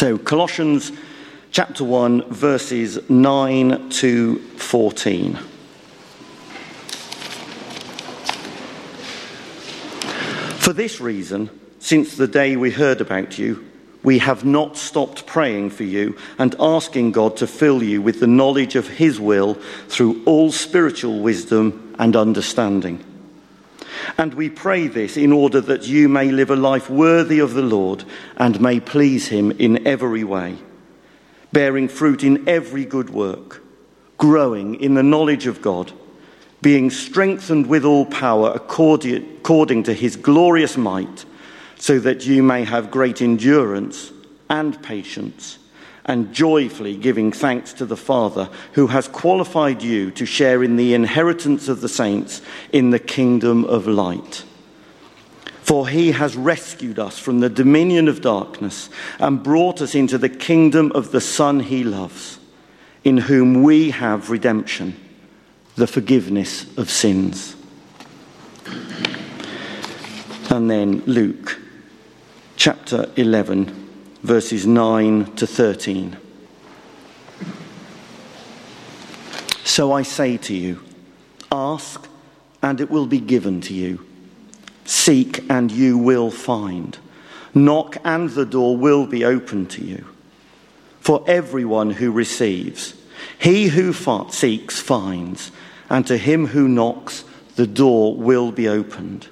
So, 0.00 0.16
Colossians 0.16 0.92
chapter 1.50 1.84
1, 1.84 2.32
verses 2.32 3.10
9 3.10 3.90
to 3.90 4.38
14. 4.38 5.34
For 10.56 10.72
this 10.72 11.02
reason, 11.02 11.50
since 11.80 12.16
the 12.16 12.26
day 12.26 12.56
we 12.56 12.70
heard 12.70 13.02
about 13.02 13.38
you, 13.38 13.62
we 14.02 14.20
have 14.20 14.42
not 14.42 14.78
stopped 14.78 15.26
praying 15.26 15.68
for 15.68 15.84
you 15.84 16.16
and 16.38 16.56
asking 16.58 17.12
God 17.12 17.36
to 17.36 17.46
fill 17.46 17.82
you 17.82 18.00
with 18.00 18.20
the 18.20 18.26
knowledge 18.26 18.76
of 18.76 18.88
His 18.88 19.20
will 19.20 19.52
through 19.88 20.22
all 20.24 20.50
spiritual 20.50 21.20
wisdom 21.20 21.94
and 21.98 22.16
understanding. 22.16 23.04
And 24.18 24.34
we 24.34 24.50
pray 24.50 24.88
this 24.88 25.16
in 25.16 25.32
order 25.32 25.60
that 25.60 25.86
you 25.86 26.08
may 26.08 26.30
live 26.30 26.50
a 26.50 26.56
life 26.56 26.90
worthy 26.90 27.38
of 27.38 27.54
the 27.54 27.62
Lord 27.62 28.04
and 28.36 28.60
may 28.60 28.80
please 28.80 29.28
Him 29.28 29.50
in 29.52 29.86
every 29.86 30.24
way, 30.24 30.56
bearing 31.52 31.88
fruit 31.88 32.24
in 32.24 32.48
every 32.48 32.84
good 32.84 33.10
work, 33.10 33.62
growing 34.18 34.80
in 34.80 34.94
the 34.94 35.02
knowledge 35.02 35.46
of 35.46 35.62
God 35.62 35.92
being 36.62 36.90
strengthened 36.90 37.66
with 37.66 37.84
all 37.84 38.04
power 38.06 38.52
according 38.54 39.82
to 39.82 39.94
his 39.94 40.16
glorious 40.16 40.76
might, 40.76 41.24
so 41.76 41.98
that 41.98 42.26
you 42.26 42.42
may 42.42 42.64
have 42.64 42.90
great 42.90 43.22
endurance 43.22 44.12
and 44.50 44.82
patience, 44.82 45.58
and 46.04 46.32
joyfully 46.32 46.96
giving 46.96 47.32
thanks 47.32 47.72
to 47.74 47.86
the 47.86 47.96
Father 47.96 48.48
who 48.72 48.88
has 48.88 49.08
qualified 49.08 49.82
you 49.82 50.10
to 50.12 50.26
share 50.26 50.62
in 50.62 50.76
the 50.76 50.94
inheritance 50.94 51.68
of 51.68 51.80
the 51.80 51.88
saints 51.88 52.42
in 52.72 52.90
the 52.90 52.98
kingdom 52.98 53.64
of 53.64 53.86
light. 53.86 54.44
For 55.62 55.88
he 55.88 56.12
has 56.12 56.36
rescued 56.36 56.98
us 56.98 57.18
from 57.18 57.40
the 57.40 57.48
dominion 57.48 58.08
of 58.08 58.20
darkness 58.22 58.90
and 59.18 59.42
brought 59.42 59.80
us 59.80 59.94
into 59.94 60.18
the 60.18 60.28
kingdom 60.28 60.90
of 60.92 61.12
the 61.12 61.20
Son 61.20 61.60
he 61.60 61.84
loves, 61.84 62.38
in 63.04 63.16
whom 63.18 63.62
we 63.62 63.90
have 63.90 64.30
redemption 64.30 64.96
the 65.76 65.86
forgiveness 65.86 66.66
of 66.76 66.90
sins. 66.90 67.56
And 70.50 70.68
then 70.68 71.02
Luke 71.06 71.60
chapter 72.56 73.08
11, 73.16 73.89
verses 74.22 74.66
9 74.66 75.34
to 75.36 75.46
13. 75.46 76.16
So 79.64 79.92
I 79.92 80.02
say 80.02 80.36
to 80.36 80.54
you, 80.54 80.82
ask 81.50 82.06
and 82.62 82.80
it 82.80 82.90
will 82.90 83.06
be 83.06 83.20
given 83.20 83.60
to 83.62 83.74
you. 83.74 84.04
Seek 84.84 85.48
and 85.48 85.70
you 85.70 85.96
will 85.96 86.30
find. 86.30 86.98
Knock 87.54 87.96
and 88.04 88.30
the 88.30 88.44
door 88.44 88.76
will 88.76 89.06
be 89.06 89.24
opened 89.24 89.70
to 89.70 89.84
you. 89.84 90.04
For 91.00 91.24
everyone 91.26 91.90
who 91.90 92.12
receives, 92.12 92.94
he 93.38 93.68
who 93.68 93.92
seeks 94.30 94.80
finds 94.80 95.50
and 95.88 96.06
to 96.06 96.18
him 96.18 96.48
who 96.48 96.68
knocks, 96.68 97.24
the 97.56 97.66
door 97.66 98.14
will 98.16 98.52
be 98.52 98.68
opened. 98.68 99.28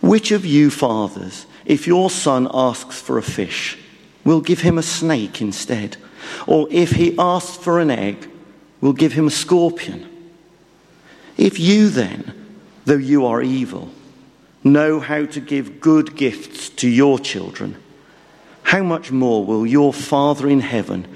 Which 0.00 0.32
of 0.32 0.44
you 0.44 0.70
fathers, 0.70 1.46
if 1.64 1.86
your 1.86 2.10
son 2.10 2.48
asks 2.52 3.00
for 3.00 3.18
a 3.18 3.22
fish, 3.22 3.78
we'll 4.24 4.40
give 4.40 4.60
him 4.60 4.78
a 4.78 4.82
snake 4.82 5.40
instead? 5.40 5.96
Or 6.46 6.68
if 6.70 6.92
he 6.92 7.14
asks 7.18 7.56
for 7.56 7.80
an 7.80 7.90
egg, 7.90 8.28
we'll 8.80 8.92
give 8.92 9.12
him 9.12 9.26
a 9.26 9.30
scorpion? 9.30 10.08
If 11.36 11.58
you 11.58 11.88
then, 11.88 12.34
though 12.84 12.94
you 12.94 13.26
are 13.26 13.42
evil, 13.42 13.90
know 14.62 15.00
how 15.00 15.24
to 15.26 15.40
give 15.40 15.80
good 15.80 16.16
gifts 16.16 16.68
to 16.70 16.88
your 16.88 17.18
children, 17.18 17.76
how 18.62 18.82
much 18.82 19.10
more 19.10 19.44
will 19.44 19.66
your 19.66 19.92
Father 19.92 20.48
in 20.48 20.60
heaven 20.60 21.06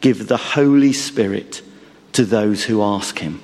give 0.00 0.28
the 0.28 0.36
Holy 0.36 0.92
Spirit 0.92 1.62
to 2.12 2.24
those 2.24 2.64
who 2.64 2.82
ask 2.82 3.18
him? 3.18 3.40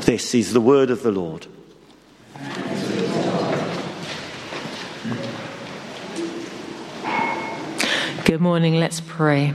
This 0.00 0.34
is 0.34 0.52
the 0.52 0.60
word 0.60 0.90
of 0.90 1.02
the 1.02 1.12
Lord. 1.12 1.46
Good 8.30 8.40
morning, 8.40 8.76
let's 8.76 9.00
pray. 9.00 9.54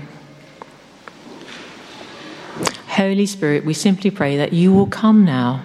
Holy 2.90 3.26
Spirit, 3.26 3.64
we 3.64 3.74
simply 3.74 4.12
pray 4.12 4.36
that 4.36 4.52
you 4.52 4.74
will 4.74 4.88
come 4.88 5.24
now, 5.24 5.64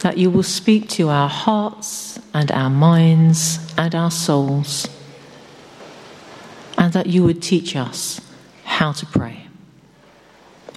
that 0.00 0.16
you 0.16 0.30
will 0.30 0.42
speak 0.42 0.88
to 0.88 1.10
our 1.10 1.28
hearts 1.28 2.18
and 2.32 2.50
our 2.50 2.70
minds 2.70 3.58
and 3.76 3.94
our 3.94 4.10
souls, 4.10 4.88
and 6.78 6.94
that 6.94 7.08
you 7.08 7.22
would 7.24 7.42
teach 7.42 7.76
us 7.76 8.22
how 8.64 8.92
to 8.92 9.04
pray. 9.04 9.48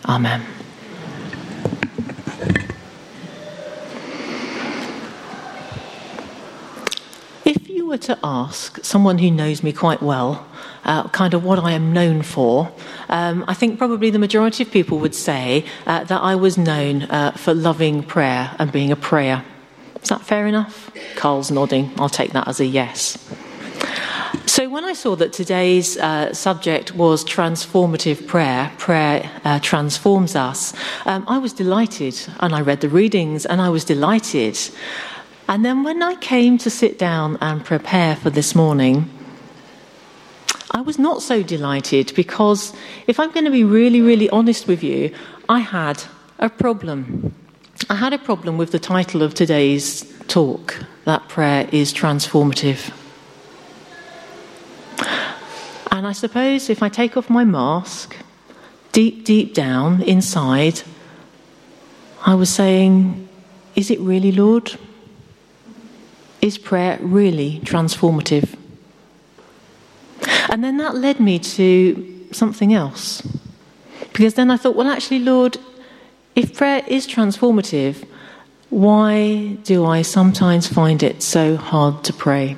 Amen. 0.03 0.46
were 7.88 7.88
to 8.03 8.17
ask 8.23 8.83
someone 8.83 9.17
who 9.17 9.31
knows 9.31 9.63
me 9.63 9.73
quite 9.73 10.01
well, 10.01 10.47
uh, 10.83 11.07
kind 11.09 11.33
of 11.33 11.43
what 11.43 11.59
I 11.59 11.71
am 11.71 11.93
known 11.93 12.21
for, 12.21 12.71
um, 13.09 13.45
I 13.47 13.53
think 13.53 13.77
probably 13.77 14.09
the 14.09 14.19
majority 14.19 14.63
of 14.63 14.71
people 14.71 14.99
would 14.99 15.15
say 15.15 15.65
uh, 15.85 16.03
that 16.05 16.21
I 16.21 16.35
was 16.35 16.57
known 16.57 17.03
uh, 17.03 17.31
for 17.31 17.53
loving 17.53 18.03
prayer 18.03 18.55
and 18.59 18.71
being 18.71 18.91
a 18.91 18.95
prayer. 18.95 19.43
Is 20.01 20.09
that 20.09 20.21
fair 20.21 20.47
enough? 20.47 20.91
Carl's 21.15 21.51
nodding. 21.51 21.91
I'll 21.97 22.09
take 22.09 22.31
that 22.31 22.47
as 22.47 22.59
a 22.59 22.65
yes. 22.65 23.17
So, 24.45 24.69
when 24.69 24.83
I 24.83 24.93
saw 24.93 25.16
that 25.16 25.33
today's 25.33 25.97
uh, 25.97 26.33
subject 26.33 26.95
was 26.95 27.23
transformative 27.23 28.27
prayer, 28.27 28.71
prayer 28.77 29.29
uh, 29.43 29.59
transforms 29.59 30.35
us, 30.35 30.73
um, 31.05 31.23
I 31.27 31.37
was 31.37 31.53
delighted. 31.53 32.16
And 32.39 32.53
I 32.53 32.61
read 32.61 32.81
the 32.81 32.89
readings 32.89 33.45
and 33.45 33.61
I 33.61 33.69
was 33.69 33.85
delighted. 33.85 34.57
And 35.49 35.65
then 35.65 35.81
when 35.81 36.03
I 36.03 36.13
came 36.13 36.59
to 36.59 36.69
sit 36.69 36.99
down 36.99 37.39
and 37.41 37.65
prepare 37.65 38.15
for 38.15 38.29
this 38.29 38.53
morning, 38.53 39.09
I 40.69 40.81
was 40.81 40.99
not 40.99 41.23
so 41.23 41.41
delighted 41.41 42.13
because 42.15 42.71
if 43.07 43.19
I'm 43.19 43.31
going 43.31 43.45
to 43.45 43.51
be 43.51 43.63
really, 43.63 43.99
really 43.99 44.29
honest 44.29 44.67
with 44.67 44.83
you, 44.83 45.11
I 45.49 45.61
had 45.61 46.03
a 46.37 46.51
problem. 46.51 47.33
I 47.89 47.95
had 47.95 48.13
a 48.13 48.19
problem 48.19 48.59
with 48.59 48.71
the 48.71 48.77
title 48.77 49.23
of 49.23 49.33
today's 49.33 50.05
talk 50.27 50.85
that 51.05 51.27
prayer 51.29 51.67
is 51.71 51.95
transformative. 51.95 52.93
And 55.91 56.05
I 56.05 56.11
suppose 56.11 56.69
if 56.69 56.83
I 56.83 56.89
take 56.89 57.17
off 57.17 57.27
my 57.27 57.43
mask, 57.43 58.16
deep, 58.91 59.25
deep 59.25 59.55
down 59.55 60.03
inside, 60.03 60.83
I 62.23 62.35
was 62.35 62.51
saying, 62.51 63.27
Is 63.75 63.89
it 63.89 63.99
really, 63.99 64.31
Lord? 64.31 64.77
Is 66.41 66.57
prayer 66.57 66.97
really 67.01 67.59
transformative? 67.63 68.55
And 70.50 70.63
then 70.63 70.77
that 70.77 70.95
led 70.95 71.19
me 71.19 71.39
to 71.39 72.27
something 72.31 72.73
else. 72.73 73.22
Because 74.11 74.33
then 74.33 74.49
I 74.49 74.57
thought, 74.57 74.75
well, 74.75 74.88
actually, 74.88 75.19
Lord, 75.19 75.57
if 76.35 76.57
prayer 76.57 76.83
is 76.88 77.07
transformative, 77.07 78.07
why 78.69 79.57
do 79.63 79.85
I 79.85 80.01
sometimes 80.01 80.67
find 80.67 81.03
it 81.03 81.22
so 81.22 81.57
hard 81.57 82.03
to 82.05 82.13
pray? 82.13 82.55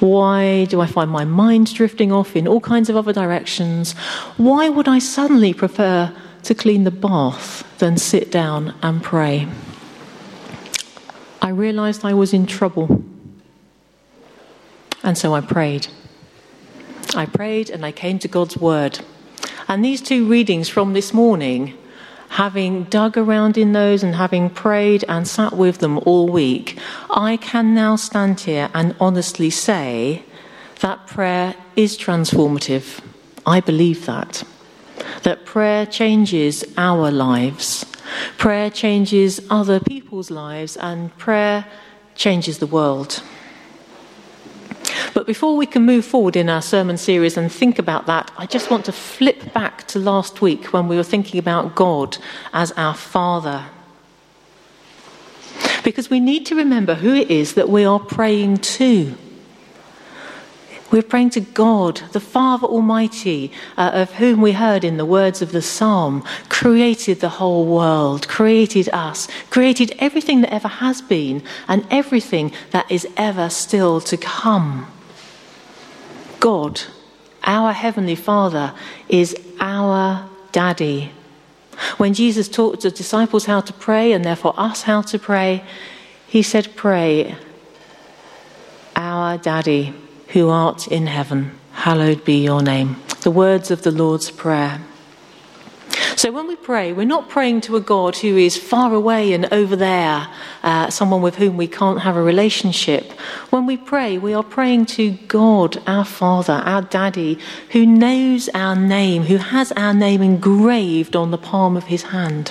Why 0.00 0.64
do 0.66 0.80
I 0.80 0.86
find 0.86 1.10
my 1.10 1.24
mind 1.24 1.74
drifting 1.74 2.12
off 2.12 2.36
in 2.36 2.46
all 2.46 2.60
kinds 2.60 2.88
of 2.88 2.96
other 2.96 3.12
directions? 3.12 3.92
Why 4.36 4.68
would 4.68 4.86
I 4.86 4.98
suddenly 4.98 5.52
prefer 5.52 6.12
to 6.44 6.54
clean 6.54 6.84
the 6.84 6.90
bath 6.90 7.64
than 7.78 7.96
sit 7.96 8.30
down 8.30 8.74
and 8.82 9.02
pray? 9.02 9.48
I 11.48 11.52
realized 11.52 12.04
I 12.04 12.12
was 12.12 12.34
in 12.34 12.44
trouble. 12.44 13.02
And 15.02 15.16
so 15.16 15.34
I 15.34 15.40
prayed. 15.40 15.88
I 17.14 17.24
prayed 17.24 17.70
and 17.70 17.86
I 17.86 17.90
came 17.90 18.18
to 18.18 18.28
God's 18.28 18.58
Word. 18.58 19.00
And 19.66 19.82
these 19.82 20.02
two 20.02 20.28
readings 20.28 20.68
from 20.68 20.92
this 20.92 21.14
morning, 21.14 21.72
having 22.28 22.84
dug 22.84 23.16
around 23.16 23.56
in 23.56 23.72
those 23.72 24.02
and 24.02 24.14
having 24.16 24.50
prayed 24.50 25.06
and 25.08 25.26
sat 25.26 25.54
with 25.54 25.78
them 25.78 25.96
all 26.04 26.28
week, 26.28 26.78
I 27.08 27.38
can 27.38 27.74
now 27.74 27.96
stand 27.96 28.40
here 28.40 28.68
and 28.74 28.94
honestly 29.00 29.48
say 29.48 30.24
that 30.80 31.06
prayer 31.06 31.54
is 31.76 31.96
transformative. 31.96 33.00
I 33.46 33.60
believe 33.60 34.04
that. 34.04 34.44
That 35.22 35.46
prayer 35.46 35.86
changes 35.86 36.62
our 36.76 37.10
lives. 37.10 37.87
Prayer 38.36 38.70
changes 38.70 39.40
other 39.50 39.80
people's 39.80 40.30
lives, 40.30 40.76
and 40.76 41.16
prayer 41.18 41.66
changes 42.14 42.58
the 42.58 42.66
world. 42.66 43.22
But 45.14 45.26
before 45.26 45.56
we 45.56 45.66
can 45.66 45.84
move 45.84 46.04
forward 46.04 46.36
in 46.36 46.48
our 46.48 46.62
sermon 46.62 46.96
series 46.96 47.36
and 47.36 47.50
think 47.50 47.78
about 47.78 48.06
that, 48.06 48.30
I 48.36 48.46
just 48.46 48.70
want 48.70 48.84
to 48.86 48.92
flip 48.92 49.52
back 49.52 49.86
to 49.88 49.98
last 49.98 50.40
week 50.40 50.72
when 50.72 50.88
we 50.88 50.96
were 50.96 51.02
thinking 51.02 51.38
about 51.38 51.74
God 51.74 52.18
as 52.52 52.72
our 52.72 52.94
Father. 52.94 53.66
Because 55.84 56.10
we 56.10 56.20
need 56.20 56.46
to 56.46 56.54
remember 56.54 56.94
who 56.94 57.14
it 57.14 57.30
is 57.30 57.54
that 57.54 57.68
we 57.68 57.84
are 57.84 58.00
praying 58.00 58.58
to. 58.58 59.16
We're 60.90 61.02
praying 61.02 61.30
to 61.30 61.40
God, 61.40 62.00
the 62.12 62.20
Father 62.20 62.66
Almighty, 62.66 63.52
uh, 63.76 63.90
of 63.92 64.12
whom 64.12 64.40
we 64.40 64.52
heard 64.52 64.84
in 64.84 64.96
the 64.96 65.04
words 65.04 65.42
of 65.42 65.52
the 65.52 65.60
psalm, 65.60 66.24
created 66.48 67.20
the 67.20 67.28
whole 67.28 67.66
world, 67.66 68.26
created 68.26 68.88
us, 68.90 69.28
created 69.50 69.94
everything 69.98 70.40
that 70.40 70.52
ever 70.52 70.68
has 70.68 71.02
been, 71.02 71.42
and 71.68 71.86
everything 71.90 72.52
that 72.70 72.90
is 72.90 73.06
ever 73.18 73.50
still 73.50 74.00
to 74.00 74.16
come. 74.16 74.90
God, 76.40 76.80
our 77.44 77.72
Heavenly 77.72 78.14
Father, 78.14 78.72
is 79.10 79.36
our 79.60 80.26
Daddy. 80.52 81.12
When 81.98 82.14
Jesus 82.14 82.48
taught 82.48 82.80
the 82.80 82.90
disciples 82.90 83.44
how 83.44 83.60
to 83.60 83.74
pray, 83.74 84.12
and 84.12 84.24
therefore 84.24 84.54
us 84.56 84.82
how 84.82 85.02
to 85.02 85.18
pray, 85.18 85.62
he 86.26 86.42
said, 86.42 86.74
Pray, 86.76 87.36
our 88.96 89.36
Daddy 89.36 89.94
who 90.28 90.48
art 90.48 90.88
in 90.88 91.06
heaven, 91.06 91.52
hallowed 91.72 92.24
be 92.24 92.44
your 92.44 92.62
name. 92.62 92.96
The 93.22 93.30
words 93.30 93.70
of 93.70 93.82
the 93.82 93.90
Lord's 93.90 94.30
Prayer. 94.30 94.80
So 96.16 96.32
when 96.32 96.48
we 96.48 96.56
pray, 96.56 96.92
we're 96.92 97.06
not 97.06 97.28
praying 97.28 97.60
to 97.62 97.76
a 97.76 97.80
God 97.80 98.16
who 98.16 98.36
is 98.36 98.56
far 98.56 98.92
away 98.92 99.32
and 99.32 99.52
over 99.52 99.76
there, 99.76 100.26
uh, 100.64 100.90
someone 100.90 101.22
with 101.22 101.36
whom 101.36 101.56
we 101.56 101.68
can't 101.68 102.00
have 102.00 102.16
a 102.16 102.22
relationship. 102.22 103.12
When 103.50 103.66
we 103.66 103.76
pray, 103.76 104.18
we 104.18 104.34
are 104.34 104.42
praying 104.42 104.86
to 104.86 105.12
God, 105.12 105.80
our 105.86 106.04
Father, 106.04 106.54
our 106.54 106.82
Daddy, 106.82 107.38
who 107.70 107.86
knows 107.86 108.48
our 108.48 108.74
name, 108.74 109.22
who 109.22 109.36
has 109.36 109.70
our 109.72 109.94
name 109.94 110.20
engraved 110.20 111.14
on 111.14 111.30
the 111.30 111.38
palm 111.38 111.76
of 111.76 111.84
his 111.84 112.02
hand. 112.02 112.50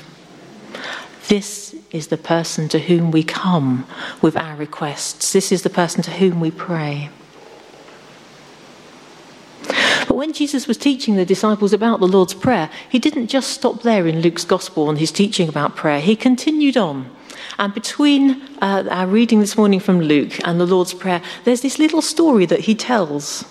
This 1.28 1.76
is 1.92 2.08
the 2.08 2.18
person 2.18 2.70
to 2.70 2.80
whom 2.80 3.12
we 3.12 3.24
come 3.24 3.86
with 4.22 4.38
our 4.38 4.56
requests. 4.56 5.34
This 5.34 5.52
is 5.52 5.64
the 5.64 5.70
person 5.70 6.02
to 6.04 6.12
whom 6.12 6.40
we 6.40 6.52
pray. 6.52 7.10
When 10.18 10.34
Jesus 10.34 10.68
was 10.68 10.78
teaching 10.78 11.16
the 11.16 11.26
disciples 11.26 11.74
about 11.74 12.00
the 12.00 12.08
Lord's 12.08 12.34
Prayer, 12.34 12.72
he 12.90 12.98
didn't 12.98 13.28
just 13.28 13.52
stop 13.52 13.84
there 13.84 14.08
in 14.08 14.22
Luke's 14.22 14.46
Gospel 14.46 14.90
and 14.90 14.98
his 14.98 15.12
teaching 15.12 15.48
about 15.48 15.76
prayer. 15.76 16.00
He 16.00 16.16
continued 16.16 16.76
on. 16.76 17.16
And 17.60 17.72
between 17.72 18.42
uh, 18.60 18.86
our 18.90 19.06
reading 19.06 19.42
this 19.42 19.56
morning 19.56 19.80
from 19.80 20.02
Luke 20.02 20.40
and 20.44 20.60
the 20.60 20.66
Lord's 20.66 20.96
Prayer, 20.96 21.22
there's 21.44 21.62
this 21.62 21.78
little 21.78 22.02
story 22.02 22.48
that 22.48 22.62
he 22.62 22.74
tells. 22.74 23.46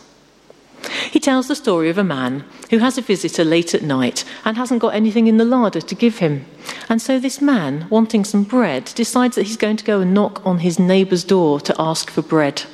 He 1.13 1.21
tells 1.21 1.47
the 1.47 1.55
story 1.55 1.89
of 1.89 1.99
a 1.99 2.03
man 2.03 2.45
who 2.71 2.79
has 2.79 2.99
a 2.99 3.03
visitor 3.03 3.45
late 3.45 3.73
at 3.73 3.83
night 3.85 4.25
and 4.45 4.57
hasn't 4.57 4.83
got 4.83 4.97
anything 4.97 5.29
in 5.29 5.37
the 5.37 5.45
larder 5.45 5.81
to 5.81 5.95
give 5.95 6.19
him. 6.19 6.47
And 6.89 7.01
so 7.01 7.21
this 7.21 7.41
man, 7.41 7.87
wanting 7.91 8.25
some 8.25 8.43
bread, 8.43 8.87
decides 8.97 9.37
that 9.37 9.47
he's 9.47 9.57
going 9.57 9.77
to 9.77 9.85
go 9.85 10.01
and 10.01 10.13
knock 10.13 10.45
on 10.45 10.59
his 10.59 10.81
neighbour's 10.81 11.23
door 11.23 11.61
to 11.61 11.77
ask 11.79 12.11
for 12.11 12.23
bread. 12.23 12.65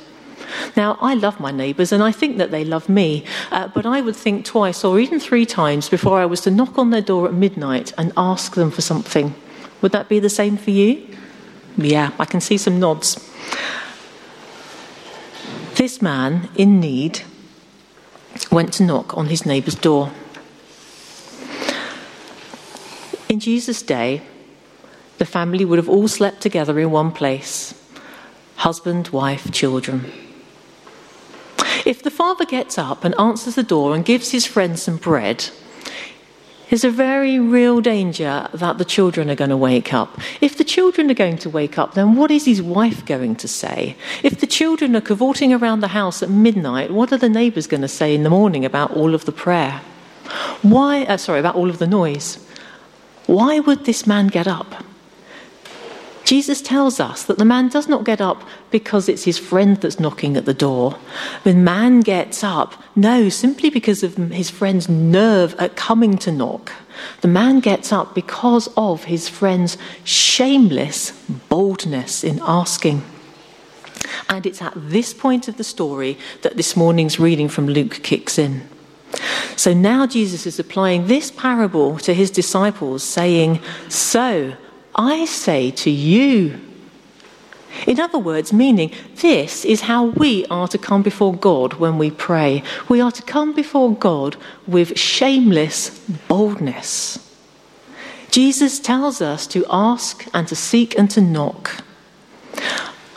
Now, 0.75 0.97
I 1.01 1.13
love 1.13 1.39
my 1.39 1.51
neighbours 1.51 1.91
and 1.91 2.03
I 2.03 2.11
think 2.11 2.37
that 2.37 2.51
they 2.51 2.63
love 2.63 2.89
me, 2.89 3.25
uh, 3.51 3.67
but 3.67 3.85
I 3.85 4.01
would 4.01 4.15
think 4.15 4.45
twice 4.45 4.83
or 4.83 4.99
even 4.99 5.19
three 5.19 5.45
times 5.45 5.89
before 5.89 6.19
I 6.19 6.25
was 6.25 6.41
to 6.41 6.51
knock 6.51 6.77
on 6.77 6.89
their 6.89 7.01
door 7.01 7.27
at 7.27 7.33
midnight 7.33 7.93
and 7.97 8.11
ask 8.17 8.55
them 8.55 8.71
for 8.71 8.81
something. 8.81 9.35
Would 9.81 9.91
that 9.91 10.09
be 10.09 10.19
the 10.19 10.29
same 10.29 10.57
for 10.57 10.71
you? 10.71 11.07
Yeah, 11.77 12.11
I 12.19 12.25
can 12.25 12.41
see 12.41 12.57
some 12.57 12.79
nods. 12.79 13.17
This 15.75 16.01
man 16.01 16.49
in 16.55 16.79
need 16.79 17.21
went 18.51 18.73
to 18.73 18.83
knock 18.83 19.17
on 19.17 19.27
his 19.27 19.45
neighbour's 19.45 19.75
door. 19.75 20.11
In 23.27 23.39
Jesus' 23.39 23.81
day, 23.81 24.21
the 25.17 25.25
family 25.25 25.65
would 25.65 25.79
have 25.79 25.89
all 25.89 26.07
slept 26.07 26.41
together 26.41 26.79
in 26.79 26.91
one 26.91 27.11
place 27.11 27.73
husband, 28.57 29.09
wife, 29.09 29.51
children. 29.51 30.09
If 31.85 32.01
the 32.01 32.11
father 32.11 32.45
gets 32.45 32.77
up 32.77 33.03
and 33.03 33.13
answers 33.19 33.55
the 33.55 33.63
door 33.63 33.93
and 33.93 34.05
gives 34.05 34.31
his 34.31 34.45
friend 34.45 34.79
some 34.79 34.97
bread, 34.97 35.49
there's 36.69 36.83
a 36.83 36.89
very 36.89 37.39
real 37.39 37.81
danger 37.81 38.49
that 38.53 38.77
the 38.77 38.85
children 38.85 39.29
are 39.29 39.35
going 39.35 39.49
to 39.49 39.57
wake 39.57 39.93
up. 39.93 40.19
If 40.41 40.57
the 40.57 40.63
children 40.63 41.11
are 41.11 41.13
going 41.13 41.37
to 41.39 41.49
wake 41.49 41.77
up, 41.77 41.93
then 41.93 42.15
what 42.15 42.31
is 42.31 42.45
his 42.45 42.61
wife 42.61 43.05
going 43.05 43.35
to 43.35 43.47
say? 43.47 43.95
If 44.23 44.39
the 44.39 44.47
children 44.47 44.95
are 44.95 45.01
cavorting 45.01 45.53
around 45.53 45.81
the 45.81 45.89
house 45.89 46.23
at 46.23 46.29
midnight, 46.29 46.89
what 46.89 47.11
are 47.11 47.17
the 47.17 47.29
neighbours 47.29 47.67
going 47.67 47.81
to 47.81 47.87
say 47.87 48.15
in 48.15 48.23
the 48.23 48.29
morning 48.29 48.65
about 48.65 48.91
all 48.91 49.13
of 49.13 49.25
the 49.25 49.31
prayer? 49.31 49.81
Why, 50.61 51.03
uh, 51.03 51.17
sorry, 51.17 51.39
about 51.39 51.55
all 51.55 51.69
of 51.69 51.79
the 51.79 51.87
noise? 51.87 52.43
Why 53.27 53.59
would 53.59 53.85
this 53.85 54.07
man 54.07 54.27
get 54.27 54.47
up? 54.47 54.83
Jesus 56.23 56.61
tells 56.61 56.99
us 56.99 57.23
that 57.23 57.37
the 57.37 57.45
man 57.45 57.67
does 57.67 57.89
not 57.89 58.05
get 58.05 58.21
up 58.21 58.43
because 58.71 59.09
it's 59.09 59.25
his 59.25 59.37
friend 59.37 59.77
that's 59.77 59.99
knocking 59.99 60.37
at 60.37 60.45
the 60.45 60.53
door. 60.53 60.97
The 61.43 61.53
man 61.53 61.99
gets 61.99 62.43
up, 62.43 62.81
no, 62.95 63.29
simply 63.29 63.69
because 63.69 64.03
of 64.03 64.15
his 64.15 64.49
friend's 64.49 64.87
nerve 64.87 65.53
at 65.59 65.75
coming 65.75 66.17
to 66.19 66.31
knock. 66.31 66.71
The 67.21 67.27
man 67.27 67.59
gets 67.59 67.91
up 67.91 68.15
because 68.15 68.69
of 68.77 69.05
his 69.05 69.27
friend's 69.27 69.77
shameless 70.03 71.11
boldness 71.49 72.23
in 72.23 72.39
asking. 72.41 73.03
And 74.29 74.45
it's 74.45 74.61
at 74.61 74.73
this 74.75 75.13
point 75.13 75.47
of 75.47 75.57
the 75.57 75.63
story 75.63 76.17
that 76.41 76.55
this 76.55 76.75
morning's 76.77 77.19
reading 77.19 77.49
from 77.49 77.67
Luke 77.67 77.99
kicks 78.03 78.37
in. 78.37 78.67
So 79.55 79.73
now 79.73 80.07
Jesus 80.07 80.45
is 80.45 80.59
applying 80.59 81.07
this 81.07 81.31
parable 81.31 81.97
to 81.99 82.13
his 82.13 82.31
disciples, 82.31 83.03
saying, 83.03 83.59
So, 83.89 84.55
I 84.95 85.25
say 85.25 85.71
to 85.71 85.89
you. 85.89 86.59
In 87.87 87.99
other 87.99 88.19
words, 88.19 88.53
meaning 88.53 88.91
this 89.15 89.65
is 89.65 89.81
how 89.81 90.05
we 90.05 90.45
are 90.47 90.67
to 90.67 90.77
come 90.77 91.01
before 91.01 91.33
God 91.33 91.73
when 91.73 91.97
we 91.97 92.11
pray. 92.11 92.63
We 92.87 93.01
are 93.01 93.11
to 93.11 93.21
come 93.23 93.53
before 93.53 93.95
God 93.95 94.37
with 94.67 94.97
shameless 94.97 95.89
boldness. 96.27 97.19
Jesus 98.29 98.79
tells 98.79 99.21
us 99.21 99.45
to 99.47 99.65
ask 99.69 100.25
and 100.33 100.47
to 100.47 100.55
seek 100.55 100.97
and 100.97 101.09
to 101.11 101.21
knock. 101.21 101.83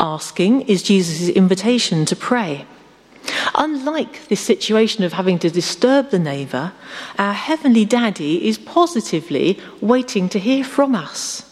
Asking 0.01 0.63
is 0.63 0.83
Jesus' 0.83 1.29
invitation 1.29 2.05
to 2.07 2.17
pray. 2.17 2.67
Unlike 3.55 4.29
this 4.29 4.41
situation 4.41 5.05
of 5.05 5.15
having 5.15 5.39
to 5.39 5.51
disturb 5.51 6.11
the 6.11 6.19
neighbour, 6.19 6.73
our 7.19 7.33
Heavenly 7.33 7.85
Daddy 7.85 8.47
is 8.47 8.59
positively 8.59 9.59
waiting 9.81 10.29
to 10.31 10.39
hear 10.39 10.65
from 10.65 10.95
us. 10.95 11.46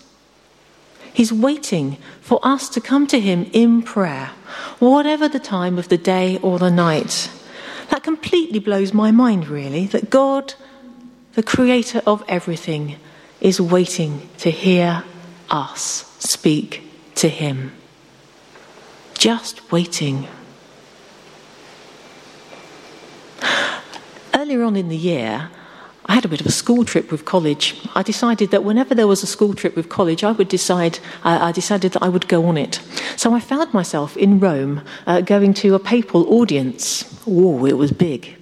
He's 1.14 1.32
waiting 1.32 1.96
for 2.20 2.40
us 2.42 2.68
to 2.70 2.80
come 2.80 3.06
to 3.06 3.20
Him 3.20 3.48
in 3.52 3.82
prayer, 3.82 4.32
whatever 4.80 5.28
the 5.28 5.38
time 5.38 5.78
of 5.78 5.88
the 5.88 5.96
day 5.96 6.38
or 6.38 6.58
the 6.58 6.72
night. 6.72 7.30
That 7.90 8.02
completely 8.02 8.58
blows 8.58 8.92
my 8.92 9.12
mind, 9.12 9.46
really, 9.46 9.86
that 9.86 10.10
God, 10.10 10.54
the 11.34 11.42
creator 11.44 12.02
of 12.04 12.24
everything, 12.26 12.96
is 13.40 13.60
waiting 13.60 14.28
to 14.38 14.50
hear 14.50 15.04
us 15.48 16.12
speak 16.18 16.82
to 17.14 17.28
Him. 17.28 17.70
Just 19.16 19.70
waiting. 19.70 20.26
Earlier 24.34 24.64
on 24.64 24.74
in 24.74 24.88
the 24.88 24.96
year, 24.96 25.48
I 26.06 26.14
had 26.14 26.24
a 26.24 26.28
bit 26.28 26.40
of 26.40 26.46
a 26.46 26.52
school 26.52 26.84
trip 26.84 27.10
with 27.10 27.24
college. 27.24 27.74
I 27.94 28.02
decided 28.02 28.50
that 28.50 28.62
whenever 28.62 28.94
there 28.94 29.06
was 29.06 29.22
a 29.22 29.26
school 29.26 29.54
trip 29.54 29.74
with 29.74 29.88
college, 29.88 30.22
I 30.22 30.32
would 30.32 30.48
decide. 30.48 30.98
Uh, 31.24 31.38
I 31.40 31.52
decided 31.52 31.92
that 31.92 32.02
I 32.02 32.08
would 32.08 32.28
go 32.28 32.44
on 32.46 32.58
it. 32.58 32.80
So 33.16 33.32
I 33.32 33.40
found 33.40 33.72
myself 33.72 34.16
in 34.16 34.38
Rome, 34.38 34.82
uh, 35.06 35.22
going 35.22 35.54
to 35.54 35.74
a 35.74 35.78
papal 35.78 36.30
audience. 36.32 37.04
Oh, 37.26 37.64
it 37.64 37.78
was 37.78 37.90
big. 37.90 38.36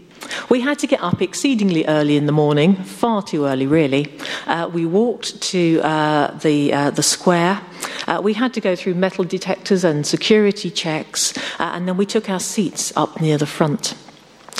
We 0.49 0.61
had 0.61 0.79
to 0.81 0.87
get 0.87 1.03
up 1.03 1.23
exceedingly 1.23 1.87
early 1.87 2.17
in 2.17 2.27
the 2.27 2.33
morning, 2.33 2.75
far 2.77 3.23
too 3.23 3.45
early, 3.47 3.67
really. 3.67 4.13
Uh, 4.47 4.69
we 4.73 4.87
walked 4.87 5.41
to 5.43 5.81
uh, 5.83 6.31
the, 6.39 6.73
uh, 6.73 6.91
the 6.91 7.03
square. 7.03 7.61
Uh, 8.07 8.21
we 8.23 8.33
had 8.33 8.55
to 8.55 8.61
go 8.61 8.75
through 8.75 8.95
metal 8.95 9.25
detectors 9.25 9.85
and 9.85 10.07
security 10.07 10.71
checks, 10.71 11.37
uh, 11.59 11.71
and 11.75 11.87
then 11.87 11.97
we 11.97 12.07
took 12.07 12.29
our 12.29 12.41
seats 12.41 12.93
up 12.97 13.21
near 13.21 13.39
the 13.39 13.47
front. 13.47 13.95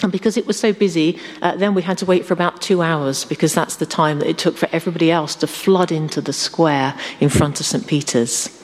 And 0.03 0.13
because 0.13 0.37
it 0.37 0.47
was 0.47 0.59
so 0.59 0.73
busy, 0.73 1.19
uh, 1.43 1.57
then 1.57 1.75
we 1.75 1.83
had 1.83 1.99
to 1.99 2.07
wait 2.07 2.25
for 2.25 2.35
about 2.35 2.61
two 2.61 2.83
hours 2.83 3.25
because 3.25 3.55
that's 3.55 3.77
the 3.77 3.87
time 3.87 4.19
that 4.19 4.29
it 4.29 4.39
took 4.39 4.57
for 4.57 4.69
everybody 4.73 5.11
else 5.11 5.35
to 5.37 5.47
flood 5.47 5.93
into 5.93 6.21
the 6.21 6.33
square 6.33 6.95
in 7.21 7.29
front 7.29 7.61
of 7.61 7.67
St. 7.67 7.87
Peter's. 7.87 8.59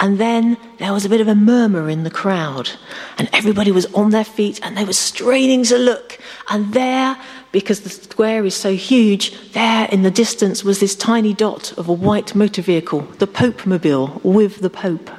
And 0.00 0.18
then 0.18 0.56
there 0.78 0.92
was 0.92 1.04
a 1.04 1.08
bit 1.08 1.20
of 1.20 1.28
a 1.28 1.34
murmur 1.34 1.88
in 1.88 2.02
the 2.02 2.10
crowd, 2.10 2.70
and 3.18 3.28
everybody 3.32 3.70
was 3.70 3.86
on 3.94 4.10
their 4.10 4.24
feet 4.24 4.58
and 4.62 4.76
they 4.76 4.84
were 4.84 4.92
straining 4.92 5.62
to 5.64 5.78
look. 5.78 6.18
And 6.50 6.74
there, 6.74 7.16
because 7.52 7.80
the 7.80 7.90
square 7.90 8.44
is 8.44 8.54
so 8.54 8.74
huge, 8.74 9.52
there 9.52 9.86
in 9.90 10.02
the 10.02 10.10
distance 10.10 10.64
was 10.64 10.80
this 10.80 10.96
tiny 10.96 11.32
dot 11.32 11.72
of 11.78 11.88
a 11.88 11.92
white 11.92 12.34
motor 12.34 12.62
vehicle, 12.62 13.02
the 13.18 13.26
Pope 13.26 13.64
Mobile, 13.64 14.20
with 14.24 14.60
the 14.60 14.70
Pope. 14.70 15.10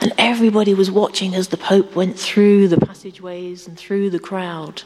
And 0.00 0.12
everybody 0.18 0.74
was 0.74 0.90
watching 0.90 1.34
as 1.34 1.48
the 1.48 1.56
Pope 1.56 1.94
went 1.94 2.18
through 2.18 2.68
the 2.68 2.78
passageways 2.78 3.66
and 3.66 3.76
through 3.76 4.10
the 4.10 4.18
crowd. 4.18 4.82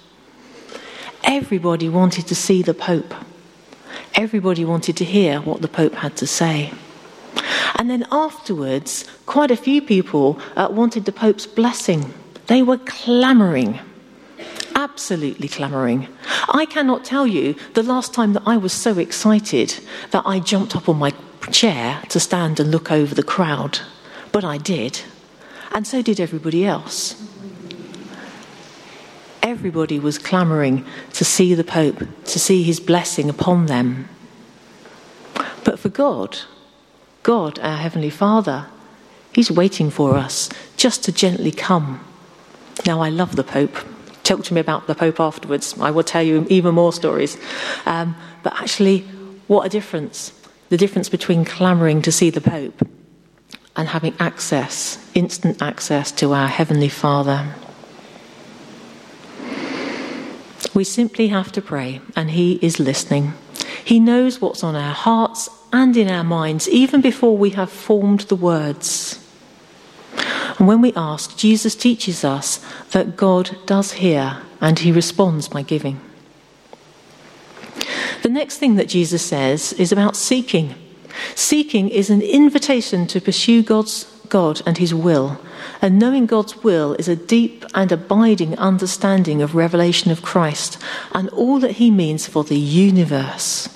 Everybody 1.24 1.88
wanted 1.88 2.26
to 2.28 2.34
see 2.34 2.62
the 2.62 2.74
Pope. 2.74 3.14
Everybody 4.14 4.64
wanted 4.64 4.96
to 4.96 5.04
hear 5.04 5.40
what 5.40 5.62
the 5.62 5.68
Pope 5.68 5.94
had 5.94 6.16
to 6.16 6.26
say. 6.26 6.72
And 7.78 7.88
then 7.88 8.06
afterwards, 8.10 9.04
quite 9.26 9.50
a 9.50 9.56
few 9.56 9.80
people 9.80 10.38
uh, 10.56 10.68
wanted 10.70 11.04
the 11.04 11.12
Pope's 11.12 11.46
blessing. 11.46 12.12
They 12.46 12.62
were 12.62 12.78
clamouring. 12.78 13.78
absolutely 14.74 15.48
clamouring. 15.48 16.08
I 16.48 16.66
cannot 16.66 17.04
tell 17.04 17.26
you 17.26 17.54
the 17.74 17.82
last 17.82 18.14
time 18.14 18.32
that 18.32 18.42
I 18.46 18.56
was 18.56 18.72
so 18.72 18.98
excited 18.98 19.78
that 20.10 20.22
I 20.26 20.40
jumped 20.40 20.74
up 20.74 20.88
on 20.88 20.98
my 20.98 21.12
chair 21.50 22.02
to 22.08 22.20
stand 22.20 22.60
and 22.60 22.70
look 22.70 22.90
over 22.90 23.14
the 23.14 23.22
crowd, 23.22 23.80
but 24.32 24.44
I 24.44 24.58
did, 24.58 25.00
and 25.72 25.86
so 25.86 26.02
did 26.02 26.20
everybody 26.20 26.64
else. 26.64 27.14
Everybody 29.42 29.98
was 29.98 30.18
clamouring 30.18 30.84
to 31.14 31.24
see 31.24 31.54
the 31.54 31.64
Pope, 31.64 32.02
to 32.24 32.38
see 32.38 32.62
his 32.62 32.78
blessing 32.78 33.30
upon 33.30 33.66
them. 33.66 34.08
But 35.64 35.78
for 35.78 35.88
God, 35.88 36.38
God, 37.22 37.58
our 37.60 37.76
Heavenly 37.76 38.10
Father, 38.10 38.66
He's 39.32 39.50
waiting 39.50 39.90
for 39.90 40.16
us 40.16 40.48
just 40.76 41.04
to 41.04 41.12
gently 41.12 41.52
come. 41.52 42.04
Now, 42.84 43.00
I 43.00 43.10
love 43.10 43.36
the 43.36 43.44
Pope. 43.44 43.76
Talk 44.24 44.42
to 44.44 44.54
me 44.54 44.60
about 44.60 44.86
the 44.86 44.94
Pope 44.94 45.20
afterwards. 45.20 45.78
I 45.78 45.90
will 45.90 46.02
tell 46.02 46.22
you 46.22 46.46
even 46.50 46.74
more 46.74 46.92
stories. 46.92 47.36
Um, 47.86 48.16
but 48.42 48.60
actually, 48.60 49.00
what 49.46 49.66
a 49.66 49.68
difference. 49.68 50.32
The 50.68 50.76
difference 50.76 51.08
between 51.08 51.44
clamouring 51.44 52.02
to 52.02 52.12
see 52.12 52.30
the 52.30 52.40
Pope 52.40 52.86
and 53.76 53.88
having 53.88 54.14
access, 54.18 54.98
instant 55.14 55.60
access 55.62 56.12
to 56.12 56.32
our 56.32 56.48
Heavenly 56.48 56.88
Father. 56.88 57.54
We 60.74 60.84
simply 60.84 61.28
have 61.28 61.52
to 61.52 61.62
pray, 61.62 62.00
and 62.14 62.30
He 62.30 62.58
is 62.62 62.78
listening. 62.78 63.34
He 63.84 63.98
knows 63.98 64.40
what's 64.40 64.62
on 64.62 64.76
our 64.76 64.94
hearts 64.94 65.48
and 65.72 65.96
in 65.96 66.10
our 66.10 66.24
minds, 66.24 66.68
even 66.68 67.00
before 67.00 67.36
we 67.36 67.50
have 67.50 67.70
formed 67.70 68.20
the 68.22 68.36
words. 68.36 69.24
And 70.58 70.68
when 70.68 70.82
we 70.82 70.92
ask, 70.94 71.36
Jesus 71.36 71.74
teaches 71.74 72.24
us 72.24 72.64
that 72.90 73.16
God 73.16 73.56
does 73.66 73.92
hear 73.92 74.42
and 74.60 74.78
he 74.78 74.92
responds 74.92 75.48
by 75.48 75.62
giving. 75.62 76.00
The 78.22 78.28
next 78.28 78.58
thing 78.58 78.76
that 78.76 78.88
Jesus 78.88 79.24
says 79.24 79.72
is 79.74 79.90
about 79.90 80.16
seeking. 80.16 80.74
Seeking 81.34 81.88
is 81.88 82.10
an 82.10 82.22
invitation 82.22 83.06
to 83.08 83.20
pursue 83.20 83.62
God's 83.62 84.04
God 84.28 84.62
and 84.64 84.78
his 84.78 84.94
will. 84.94 85.40
And 85.82 85.98
knowing 85.98 86.26
God's 86.26 86.62
will 86.62 86.94
is 86.94 87.08
a 87.08 87.16
deep 87.16 87.64
and 87.74 87.92
abiding 87.92 88.56
understanding 88.58 89.42
of 89.42 89.54
revelation 89.54 90.10
of 90.10 90.22
Christ 90.22 90.78
and 91.12 91.28
all 91.30 91.58
that 91.60 91.72
he 91.72 91.90
means 91.90 92.26
for 92.26 92.44
the 92.44 92.58
universe. 92.58 93.68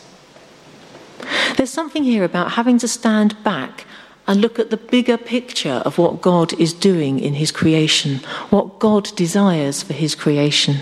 There's 1.57 1.71
something 1.71 2.05
here 2.05 2.25
about 2.25 2.53
having 2.53 2.79
to 2.79 2.89
stand 2.89 3.43
back 3.45 3.87
and 4.27 4.41
look 4.41 4.59
at 4.59 4.71
the 4.71 4.77
bigger 4.77 5.19
picture 5.19 5.83
of 5.85 5.99
what 5.99 6.23
God 6.23 6.59
is 6.59 6.73
doing 6.73 7.19
in 7.19 7.35
his 7.35 7.53
creation, 7.53 8.17
what 8.51 8.79
God 8.79 9.15
desires 9.17 9.83
for 9.83 9.93
his 9.93 10.15
creation. 10.15 10.77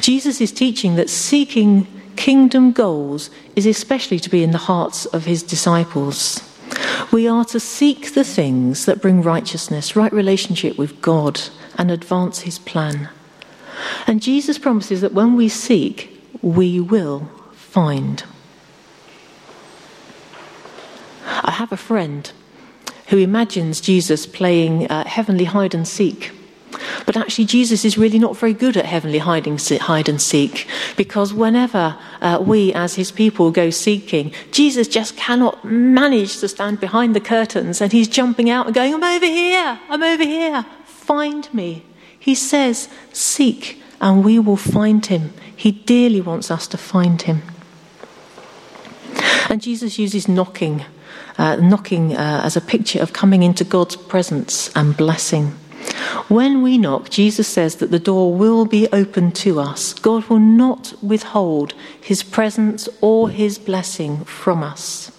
Jesus 0.00 0.40
is 0.40 0.52
teaching 0.52 0.96
that 0.96 1.10
seeking 1.10 1.86
kingdom 2.18 2.72
goals 2.72 3.30
is 3.54 3.64
especially 3.64 4.18
to 4.18 4.28
be 4.28 4.42
in 4.42 4.50
the 4.50 4.58
hearts 4.58 5.06
of 5.06 5.24
his 5.24 5.40
disciples. 5.42 6.42
We 7.12 7.28
are 7.28 7.44
to 7.46 7.60
seek 7.60 8.12
the 8.12 8.24
things 8.24 8.86
that 8.86 9.00
bring 9.00 9.22
righteousness, 9.22 9.94
right 9.94 10.12
relationship 10.12 10.76
with 10.76 11.00
God, 11.00 11.40
and 11.78 11.92
advance 11.92 12.40
his 12.40 12.58
plan. 12.58 13.08
And 14.08 14.20
Jesus 14.20 14.58
promises 14.58 15.00
that 15.00 15.14
when 15.14 15.36
we 15.36 15.48
seek, 15.48 16.20
we 16.42 16.80
will 16.80 17.30
find. 17.52 18.24
I 21.24 21.52
have 21.52 21.70
a 21.70 21.76
friend 21.76 22.30
who 23.06 23.18
imagines 23.18 23.80
Jesus 23.80 24.26
playing 24.26 24.88
uh, 24.88 25.04
heavenly 25.04 25.44
hide 25.44 25.72
and 25.72 25.86
seek. 25.86 26.32
But 27.06 27.16
actually, 27.16 27.46
Jesus 27.46 27.84
is 27.84 27.96
really 27.96 28.18
not 28.18 28.36
very 28.36 28.52
good 28.52 28.76
at 28.76 28.84
heavenly 28.84 29.18
hide 29.18 29.46
and 29.46 30.20
seek 30.20 30.68
because 30.96 31.32
whenever 31.32 31.96
uh, 32.20 32.42
we, 32.44 32.72
as 32.74 32.94
his 32.94 33.10
people, 33.10 33.50
go 33.50 33.70
seeking, 33.70 34.32
Jesus 34.50 34.88
just 34.88 35.16
cannot 35.16 35.64
manage 35.64 36.38
to 36.38 36.48
stand 36.48 36.80
behind 36.80 37.16
the 37.16 37.20
curtains 37.20 37.80
and 37.80 37.92
he's 37.92 38.08
jumping 38.08 38.50
out 38.50 38.66
and 38.66 38.74
going, 38.74 38.94
I'm 38.94 39.04
over 39.04 39.26
here, 39.26 39.80
I'm 39.88 40.02
over 40.02 40.24
here, 40.24 40.66
find 40.84 41.52
me. 41.54 41.84
He 42.18 42.34
says, 42.34 42.88
Seek 43.12 43.82
and 44.00 44.24
we 44.24 44.38
will 44.38 44.56
find 44.56 45.04
him. 45.06 45.32
He 45.54 45.72
dearly 45.72 46.20
wants 46.20 46.50
us 46.50 46.66
to 46.68 46.76
find 46.76 47.22
him. 47.22 47.42
And 49.48 49.62
Jesus 49.62 49.98
uses 49.98 50.28
knocking 50.28 50.84
uh, 51.38 51.56
knocking 51.56 52.16
uh, 52.16 52.42
as 52.44 52.56
a 52.56 52.60
picture 52.60 53.00
of 53.00 53.12
coming 53.12 53.42
into 53.42 53.64
God's 53.64 53.96
presence 53.96 54.70
and 54.74 54.96
blessing. 54.96 55.54
When 56.28 56.62
we 56.62 56.78
knock, 56.78 57.10
Jesus 57.10 57.48
says 57.48 57.76
that 57.76 57.90
the 57.90 57.98
door 57.98 58.34
will 58.34 58.64
be 58.64 58.88
open 58.92 59.32
to 59.32 59.60
us. 59.60 59.92
God 59.94 60.24
will 60.24 60.38
not 60.38 60.94
withhold 61.02 61.74
his 62.00 62.22
presence 62.22 62.88
or 63.00 63.30
his 63.30 63.58
blessing 63.58 64.24
from 64.24 64.62
us. 64.62 65.10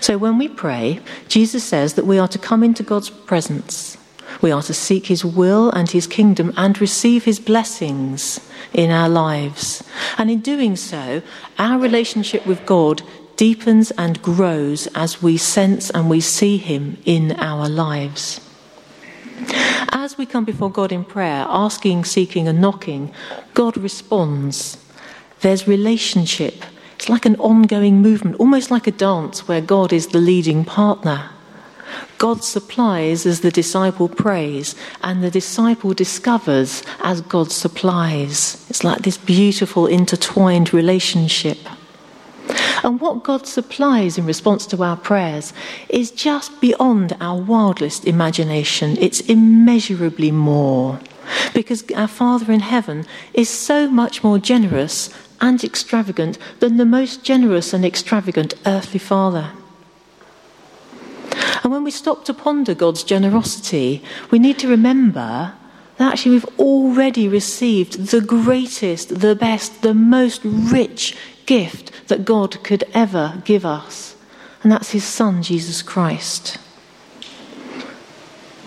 So 0.00 0.18
when 0.18 0.36
we 0.38 0.48
pray, 0.48 1.00
Jesus 1.28 1.64
says 1.64 1.94
that 1.94 2.06
we 2.06 2.18
are 2.18 2.28
to 2.28 2.38
come 2.38 2.62
into 2.62 2.82
God's 2.82 3.10
presence. 3.10 3.96
We 4.40 4.50
are 4.50 4.62
to 4.62 4.74
seek 4.74 5.06
his 5.06 5.24
will 5.24 5.70
and 5.70 5.90
his 5.90 6.06
kingdom 6.06 6.52
and 6.56 6.80
receive 6.80 7.24
his 7.24 7.38
blessings 7.38 8.40
in 8.72 8.90
our 8.90 9.08
lives. 9.08 9.84
And 10.18 10.30
in 10.30 10.40
doing 10.40 10.76
so, 10.76 11.22
our 11.58 11.78
relationship 11.78 12.46
with 12.46 12.64
God 12.66 13.02
deepens 13.36 13.90
and 13.92 14.22
grows 14.22 14.86
as 14.94 15.22
we 15.22 15.36
sense 15.36 15.90
and 15.90 16.08
we 16.08 16.20
see 16.20 16.58
Him 16.58 16.98
in 17.04 17.32
our 17.38 17.68
lives. 17.68 18.40
As 19.94 20.16
we 20.16 20.24
come 20.24 20.46
before 20.46 20.70
God 20.70 20.90
in 20.90 21.04
prayer, 21.04 21.44
asking, 21.50 22.06
seeking, 22.06 22.48
and 22.48 22.62
knocking, 22.62 23.12
God 23.52 23.76
responds. 23.76 24.78
There's 25.40 25.68
relationship. 25.68 26.64
It's 26.94 27.10
like 27.10 27.26
an 27.26 27.36
ongoing 27.36 28.00
movement, 28.00 28.36
almost 28.36 28.70
like 28.70 28.86
a 28.86 28.92
dance 28.92 29.46
where 29.46 29.60
God 29.60 29.92
is 29.92 30.06
the 30.06 30.18
leading 30.18 30.64
partner. 30.64 31.28
God 32.16 32.42
supplies 32.42 33.26
as 33.26 33.40
the 33.40 33.50
disciple 33.50 34.08
prays, 34.08 34.74
and 35.02 35.22
the 35.22 35.30
disciple 35.30 35.92
discovers 35.92 36.82
as 37.00 37.20
God 37.20 37.52
supplies. 37.52 38.64
It's 38.70 38.84
like 38.84 39.02
this 39.02 39.18
beautiful 39.18 39.86
intertwined 39.86 40.72
relationship. 40.72 41.58
And 42.82 43.00
what 43.00 43.22
God 43.22 43.46
supplies 43.46 44.18
in 44.18 44.26
response 44.26 44.66
to 44.66 44.82
our 44.82 44.96
prayers 44.96 45.52
is 45.88 46.10
just 46.10 46.60
beyond 46.60 47.16
our 47.20 47.40
wildest 47.40 48.04
imagination. 48.04 48.96
It's 49.00 49.20
immeasurably 49.20 50.32
more. 50.32 50.98
Because 51.54 51.84
our 51.92 52.08
Father 52.08 52.52
in 52.52 52.60
heaven 52.60 53.06
is 53.32 53.48
so 53.48 53.88
much 53.88 54.24
more 54.24 54.38
generous 54.38 55.10
and 55.40 55.62
extravagant 55.62 56.38
than 56.60 56.76
the 56.76 56.84
most 56.84 57.24
generous 57.24 57.72
and 57.72 57.84
extravagant 57.84 58.54
earthly 58.66 58.98
father. 58.98 59.50
And 61.62 61.72
when 61.72 61.84
we 61.84 61.90
stop 61.90 62.24
to 62.24 62.34
ponder 62.34 62.74
God's 62.74 63.04
generosity, 63.04 64.02
we 64.30 64.38
need 64.38 64.58
to 64.60 64.68
remember 64.68 65.54
that 66.02 66.14
actually 66.14 66.32
we've 66.32 66.58
already 66.58 67.28
received 67.28 68.06
the 68.06 68.20
greatest, 68.20 69.20
the 69.20 69.36
best, 69.36 69.82
the 69.82 69.94
most 69.94 70.40
rich 70.44 71.16
gift 71.46 72.08
that 72.08 72.24
God 72.24 72.62
could 72.64 72.84
ever 72.92 73.40
give 73.44 73.64
us, 73.64 74.16
and 74.62 74.72
that's 74.72 74.90
His 74.90 75.04
Son, 75.04 75.42
Jesus 75.42 75.80
Christ. 75.80 76.58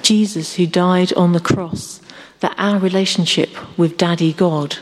Jesus, 0.02 0.56
who 0.56 0.66
died 0.66 1.12
on 1.14 1.34
the 1.34 1.40
cross, 1.40 2.00
that 2.40 2.56
our 2.58 2.80
relationship 2.80 3.50
with 3.78 3.98
Daddy 3.98 4.32
God 4.32 4.78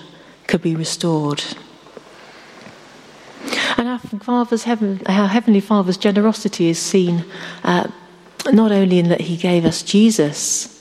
could 0.47 0.61
be 0.61 0.75
restored. 0.75 1.43
And 3.77 3.87
our, 3.87 3.99
Father's 3.99 4.65
heaven, 4.65 5.01
our 5.07 5.27
Heavenly 5.27 5.59
Father's 5.61 5.97
generosity 5.97 6.69
is 6.69 6.77
seen 6.77 7.25
uh, 7.63 7.89
not 8.51 8.71
only 8.71 8.99
in 8.99 9.09
that 9.09 9.21
He 9.21 9.37
gave 9.37 9.65
us 9.65 9.81
Jesus, 9.81 10.72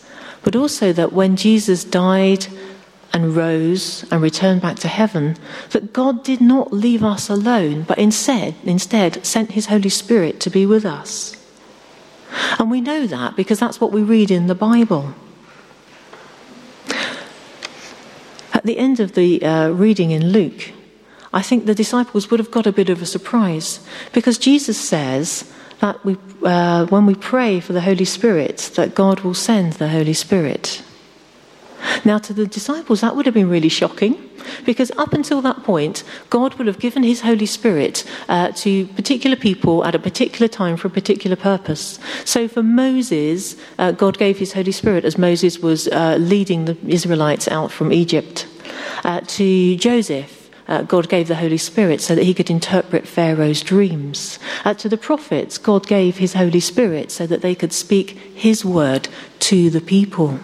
but 0.43 0.57
also 0.57 0.93
that 0.93 1.13
when 1.13 1.37
Jesus 1.37 1.85
died 1.85 2.47
and 3.13 3.37
rose 3.37 4.05
and 4.11 4.23
returned 4.23 4.63
back 4.63 4.77
to 4.79 4.89
heaven, 4.89 5.37
that 5.71 5.93
God 5.93 6.25
did 6.25 6.41
not 6.41 6.73
leave 6.73 7.05
us 7.05 7.29
alone, 7.29 7.83
but 7.83 7.99
instead, 7.99 8.55
instead 8.65 9.25
sent 9.25 9.53
his 9.53 9.67
Holy 9.67 9.91
Spirit 9.91 10.41
to 10.41 10.51
be 10.51 10.65
with 10.67 10.85
us. 10.85 11.37
And 12.59 12.71
we 12.71 12.81
know 12.81 13.07
that 13.07 13.37
because 13.37 13.61
that's 13.61 13.81
what 13.81 13.93
we 13.93 14.03
read 14.03 14.31
in 14.31 14.47
the 14.47 14.55
Bible. 14.55 15.15
At 18.55 18.65
the 18.65 18.79
end 18.79 19.01
of 19.01 19.15
the 19.15 19.45
uh, 19.45 19.71
reading 19.71 20.13
in 20.13 20.31
Luke, 20.31 20.73
I 21.33 21.43
think 21.43 21.65
the 21.65 21.75
disciples 21.75 22.31
would 22.31 22.41
have 22.41 22.51
got 22.51 22.67
a 22.67 22.73
bit 22.73 22.89
of 22.89 23.03
a 23.03 23.07
surprise 23.07 23.81
because 24.13 24.39
Jesus 24.39 24.79
says 24.79 25.53
that 25.83 26.03
we, 26.05 26.17
uh, 26.43 26.87
when 26.87 27.05
we 27.05 27.15
pray 27.15 27.61
for 27.61 27.75
the 27.75 27.83
Holy 27.83 28.07
Spirit, 28.07 28.71
that 28.77 28.95
God 28.95 29.21
will 29.21 29.35
send 29.35 29.75
the 29.75 29.89
Holy 29.89 30.15
Spirit. 30.15 30.83
Now, 32.05 32.19
to 32.19 32.33
the 32.33 32.47
disciples, 32.47 33.01
that 33.03 33.15
would 33.15 33.27
have 33.27 33.35
been 33.35 33.51
really 33.51 33.69
shocking 33.69 34.17
Because 34.65 34.91
up 34.99 35.13
until 35.13 35.41
that 35.43 35.63
point, 35.65 36.05
God 36.31 36.55
will 36.55 36.67
have 36.67 36.79
given 36.79 37.03
his 37.03 37.21
Holy 37.21 37.47
Spirit 37.47 38.05
uh, 38.29 38.53
to 38.53 38.87
particular 38.89 39.37
people 39.37 39.85
at 39.85 39.95
a 39.95 39.99
particular 39.99 40.49
time 40.49 40.77
for 40.77 40.89
a 40.89 40.91
particular 40.91 41.37
purpose. 41.37 41.99
So 42.25 42.49
for 42.49 42.63
Moses, 42.63 43.57
uh, 43.79 43.93
God 43.93 44.19
gave 44.19 44.39
his 44.39 44.53
Holy 44.53 44.73
Spirit 44.73 45.05
as 45.05 45.19
Moses 45.19 45.59
was 45.59 45.89
uh, 45.89 46.17
leading 46.19 46.65
the 46.65 46.77
Israelites 46.87 47.49
out 47.49 47.71
from 47.71 47.93
Egypt. 47.93 48.47
Uh, 49.05 49.21
to 49.27 49.77
Joseph, 49.77 50.42
uh, 50.69 50.83
God 50.83 51.09
gave 51.09 51.29
the 51.29 51.37
Holy 51.37 51.59
Spirit 51.59 52.01
so 52.01 52.15
that 52.15 52.25
he 52.25 52.35
could 52.35 52.51
interpret 52.51 53.07
Pharaoh's 53.07 53.63
dreams. 53.63 54.39
Uh, 54.65 54.75
to 54.75 54.89
the 54.89 54.97
prophets, 54.97 55.59
God 55.59 55.87
gave 55.87 56.19
his 56.19 56.35
Holy 56.35 56.61
Spirit 56.61 57.11
so 57.11 57.27
that 57.27 57.43
they 57.43 57.55
could 57.55 57.73
speak 57.73 58.11
his 58.35 58.65
word 58.65 59.09
to 59.41 59.71
the 59.71 59.81
people. 59.81 60.39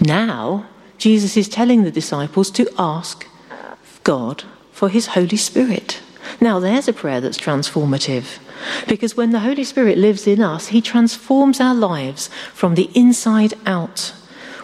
Now, 0.00 0.66
Jesus 0.98 1.36
is 1.36 1.48
telling 1.48 1.82
the 1.82 1.90
disciples 1.90 2.50
to 2.52 2.68
ask 2.78 3.26
God 4.04 4.44
for 4.70 4.88
his 4.88 5.08
Holy 5.08 5.36
Spirit. 5.36 6.00
Now, 6.40 6.58
there's 6.58 6.88
a 6.88 6.92
prayer 6.92 7.20
that's 7.20 7.38
transformative. 7.38 8.38
Because 8.88 9.16
when 9.16 9.30
the 9.30 9.40
Holy 9.40 9.64
Spirit 9.64 9.98
lives 9.98 10.26
in 10.26 10.40
us, 10.40 10.68
he 10.68 10.80
transforms 10.80 11.60
our 11.60 11.74
lives 11.74 12.28
from 12.52 12.74
the 12.74 12.90
inside 12.94 13.54
out 13.64 14.12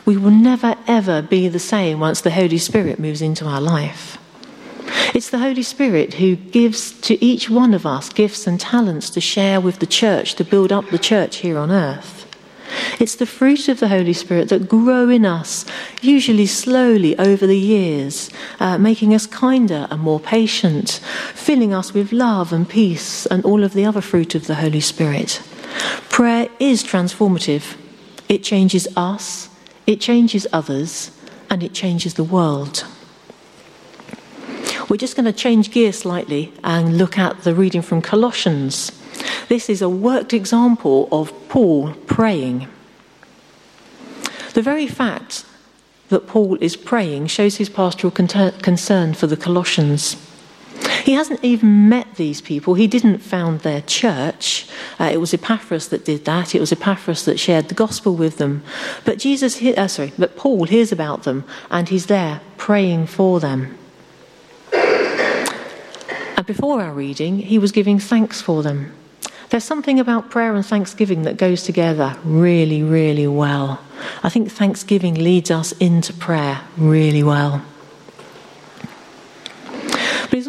we 0.04 0.16
will 0.16 0.30
never 0.30 0.76
ever 0.86 1.22
be 1.22 1.48
the 1.48 1.58
same 1.58 2.00
once 2.00 2.20
the 2.20 2.30
Holy 2.30 2.58
Spirit 2.58 2.98
moves 2.98 3.22
into 3.22 3.46
our 3.46 3.60
life. 3.60 4.18
It's 5.14 5.30
the 5.30 5.38
Holy 5.38 5.62
Spirit 5.62 6.14
who 6.14 6.36
gives 6.36 6.98
to 7.02 7.22
each 7.24 7.50
one 7.50 7.74
of 7.74 7.84
us 7.84 8.08
gifts 8.08 8.46
and 8.46 8.58
talents 8.58 9.10
to 9.10 9.20
share 9.20 9.60
with 9.60 9.78
the 9.78 9.86
church, 9.86 10.34
to 10.36 10.44
build 10.44 10.72
up 10.72 10.88
the 10.88 10.98
church 10.98 11.36
here 11.36 11.58
on 11.58 11.70
earth. 11.70 12.26
It's 12.98 13.16
the 13.16 13.26
fruit 13.26 13.68
of 13.68 13.80
the 13.80 13.88
Holy 13.88 14.12
Spirit 14.12 14.48
that 14.48 14.68
grow 14.68 15.08
in 15.08 15.26
us, 15.26 15.66
usually 16.00 16.46
slowly 16.46 17.18
over 17.18 17.46
the 17.46 17.58
years, 17.58 18.30
uh, 18.60 18.78
making 18.78 19.14
us 19.14 19.26
kinder 19.26 19.86
and 19.90 20.00
more 20.00 20.20
patient, 20.20 21.00
filling 21.34 21.74
us 21.74 21.92
with 21.92 22.12
love 22.12 22.52
and 22.52 22.68
peace 22.68 23.26
and 23.26 23.44
all 23.44 23.64
of 23.64 23.74
the 23.74 23.84
other 23.84 24.00
fruit 24.00 24.34
of 24.34 24.46
the 24.46 24.56
Holy 24.56 24.80
Spirit. 24.80 25.42
Prayer 26.08 26.48
is 26.58 26.82
transformative. 26.82 27.76
It 28.28 28.42
changes 28.42 28.88
us, 28.96 29.48
it 29.86 30.00
changes 30.00 30.46
others 30.52 31.10
and 31.50 31.62
it 31.62 31.74
changes 31.74 32.14
the 32.14 32.24
world. 32.24 32.86
We're 34.88 34.96
just 34.96 35.16
going 35.16 35.26
to 35.26 35.32
change 35.32 35.70
gear 35.70 35.92
slightly 35.92 36.52
and 36.62 36.98
look 36.98 37.18
at 37.18 37.42
the 37.42 37.54
reading 37.54 37.82
from 37.82 38.02
Colossians. 38.02 38.92
This 39.48 39.70
is 39.70 39.82
a 39.82 39.88
worked 39.88 40.32
example 40.32 41.08
of 41.10 41.32
Paul 41.48 41.94
praying. 42.06 42.68
The 44.54 44.62
very 44.62 44.86
fact 44.86 45.44
that 46.08 46.26
Paul 46.26 46.58
is 46.60 46.76
praying 46.76 47.28
shows 47.28 47.56
his 47.56 47.70
pastoral 47.70 48.10
concern 48.10 49.14
for 49.14 49.26
the 49.26 49.36
Colossians. 49.36 50.16
He 51.04 51.12
hasn't 51.12 51.44
even 51.44 51.88
met 51.88 52.14
these 52.14 52.40
people. 52.40 52.74
He 52.74 52.86
didn't 52.86 53.18
found 53.18 53.60
their 53.60 53.82
church. 53.82 54.66
Uh, 54.98 55.10
it 55.12 55.18
was 55.18 55.34
Epaphras 55.34 55.88
that 55.88 56.04
did 56.04 56.24
that. 56.24 56.54
It 56.54 56.60
was 56.60 56.72
Epaphras 56.72 57.24
that 57.24 57.40
shared 57.40 57.68
the 57.68 57.74
gospel 57.74 58.14
with 58.14 58.38
them. 58.38 58.62
But 59.04 59.18
Jesus, 59.18 59.60
uh, 59.60 59.88
sorry, 59.88 60.12
but 60.18 60.36
Paul 60.36 60.64
hears 60.64 60.92
about 60.92 61.24
them 61.24 61.44
and 61.70 61.88
he's 61.88 62.06
there 62.06 62.40
praying 62.56 63.06
for 63.06 63.40
them. 63.40 63.78
And 64.72 66.46
before 66.46 66.82
our 66.82 66.92
reading, 66.92 67.38
he 67.38 67.58
was 67.58 67.72
giving 67.72 67.98
thanks 67.98 68.40
for 68.40 68.62
them. 68.62 68.92
There's 69.50 69.64
something 69.64 70.00
about 70.00 70.30
prayer 70.30 70.54
and 70.54 70.64
thanksgiving 70.64 71.24
that 71.24 71.36
goes 71.36 71.62
together 71.62 72.16
really, 72.24 72.82
really 72.82 73.26
well. 73.26 73.80
I 74.22 74.30
think 74.30 74.50
thanksgiving 74.50 75.14
leads 75.14 75.50
us 75.50 75.72
into 75.72 76.12
prayer 76.14 76.62
really 76.78 77.22
well. 77.22 77.62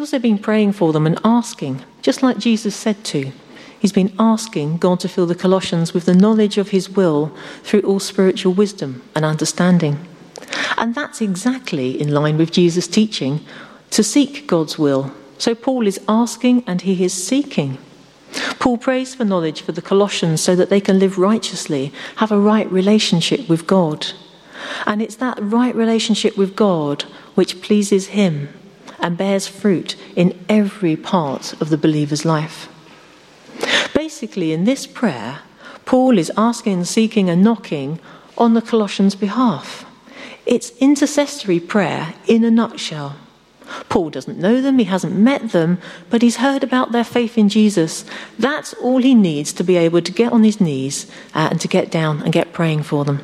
Also 0.04 0.18
been 0.18 0.36
praying 0.36 0.72
for 0.72 0.92
them 0.92 1.06
and 1.06 1.18
asking, 1.24 1.82
just 2.02 2.22
like 2.22 2.36
Jesus 2.36 2.76
said 2.76 3.02
to. 3.04 3.32
He's 3.80 3.90
been 3.90 4.14
asking 4.18 4.76
God 4.76 5.00
to 5.00 5.08
fill 5.08 5.24
the 5.24 5.34
Colossians 5.34 5.94
with 5.94 6.04
the 6.04 6.14
knowledge 6.14 6.58
of 6.58 6.68
his 6.68 6.90
will 6.90 7.34
through 7.62 7.80
all 7.80 8.00
spiritual 8.00 8.52
wisdom 8.52 9.02
and 9.14 9.24
understanding. 9.24 10.06
And 10.76 10.94
that's 10.94 11.22
exactly 11.22 11.98
in 11.98 12.12
line 12.12 12.36
with 12.36 12.52
Jesus' 12.52 12.86
teaching 12.86 13.40
to 13.92 14.04
seek 14.04 14.46
God's 14.46 14.78
will. 14.78 15.10
So 15.38 15.54
Paul 15.54 15.86
is 15.86 15.98
asking 16.06 16.64
and 16.66 16.82
he 16.82 17.02
is 17.02 17.14
seeking. 17.14 17.78
Paul 18.58 18.76
prays 18.76 19.14
for 19.14 19.24
knowledge 19.24 19.62
for 19.62 19.72
the 19.72 19.80
Colossians 19.80 20.42
so 20.42 20.54
that 20.54 20.68
they 20.68 20.82
can 20.82 20.98
live 20.98 21.16
righteously, 21.16 21.94
have 22.16 22.30
a 22.30 22.38
right 22.38 22.70
relationship 22.70 23.48
with 23.48 23.66
God. 23.66 24.08
And 24.84 25.00
it's 25.00 25.16
that 25.16 25.38
right 25.40 25.74
relationship 25.74 26.36
with 26.36 26.54
God 26.54 27.04
which 27.34 27.62
pleases 27.62 28.08
him 28.08 28.50
and 29.04 29.18
bears 29.18 29.46
fruit 29.46 29.96
in 30.16 30.32
every 30.48 30.96
part 30.96 31.52
of 31.60 31.68
the 31.68 31.76
believer's 31.76 32.24
life. 32.24 32.70
Basically, 33.94 34.50
in 34.50 34.64
this 34.64 34.86
prayer, 34.86 35.40
Paul 35.84 36.16
is 36.16 36.32
asking, 36.38 36.84
seeking, 36.84 37.28
and 37.28 37.44
knocking 37.44 38.00
on 38.38 38.54
the 38.54 38.62
Colossians' 38.62 39.14
behalf. 39.14 39.84
It's 40.46 40.72
intercessory 40.78 41.60
prayer 41.60 42.14
in 42.26 42.44
a 42.44 42.50
nutshell. 42.50 43.16
Paul 43.90 44.08
doesn't 44.08 44.38
know 44.38 44.62
them, 44.62 44.78
he 44.78 44.86
hasn't 44.86 45.14
met 45.14 45.50
them, 45.50 45.78
but 46.08 46.22
he's 46.22 46.36
heard 46.36 46.64
about 46.64 46.92
their 46.92 47.04
faith 47.04 47.36
in 47.36 47.50
Jesus. 47.50 48.06
That's 48.38 48.72
all 48.74 49.02
he 49.02 49.14
needs 49.14 49.52
to 49.52 49.62
be 49.62 49.76
able 49.76 50.00
to 50.00 50.12
get 50.12 50.32
on 50.32 50.44
his 50.44 50.62
knees 50.62 51.10
uh, 51.34 51.48
and 51.50 51.60
to 51.60 51.68
get 51.68 51.90
down 51.90 52.22
and 52.22 52.32
get 52.32 52.54
praying 52.54 52.84
for 52.84 53.04
them. 53.04 53.22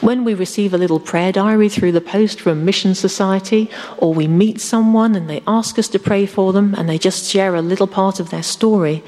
When 0.00 0.24
we 0.24 0.32
receive 0.32 0.72
a 0.72 0.78
little 0.78 0.98
prayer 0.98 1.30
diary 1.30 1.68
through 1.68 1.92
the 1.92 2.00
post 2.00 2.40
from 2.40 2.64
Mission 2.64 2.94
Society, 2.94 3.68
or 3.98 4.14
we 4.14 4.26
meet 4.26 4.58
someone 4.58 5.14
and 5.14 5.28
they 5.28 5.42
ask 5.46 5.78
us 5.78 5.88
to 5.88 5.98
pray 5.98 6.24
for 6.24 6.54
them 6.54 6.74
and 6.74 6.88
they 6.88 6.96
just 6.96 7.30
share 7.30 7.54
a 7.54 7.60
little 7.60 7.86
part 7.86 8.18
of 8.18 8.30
their 8.30 8.42
story, 8.42 9.02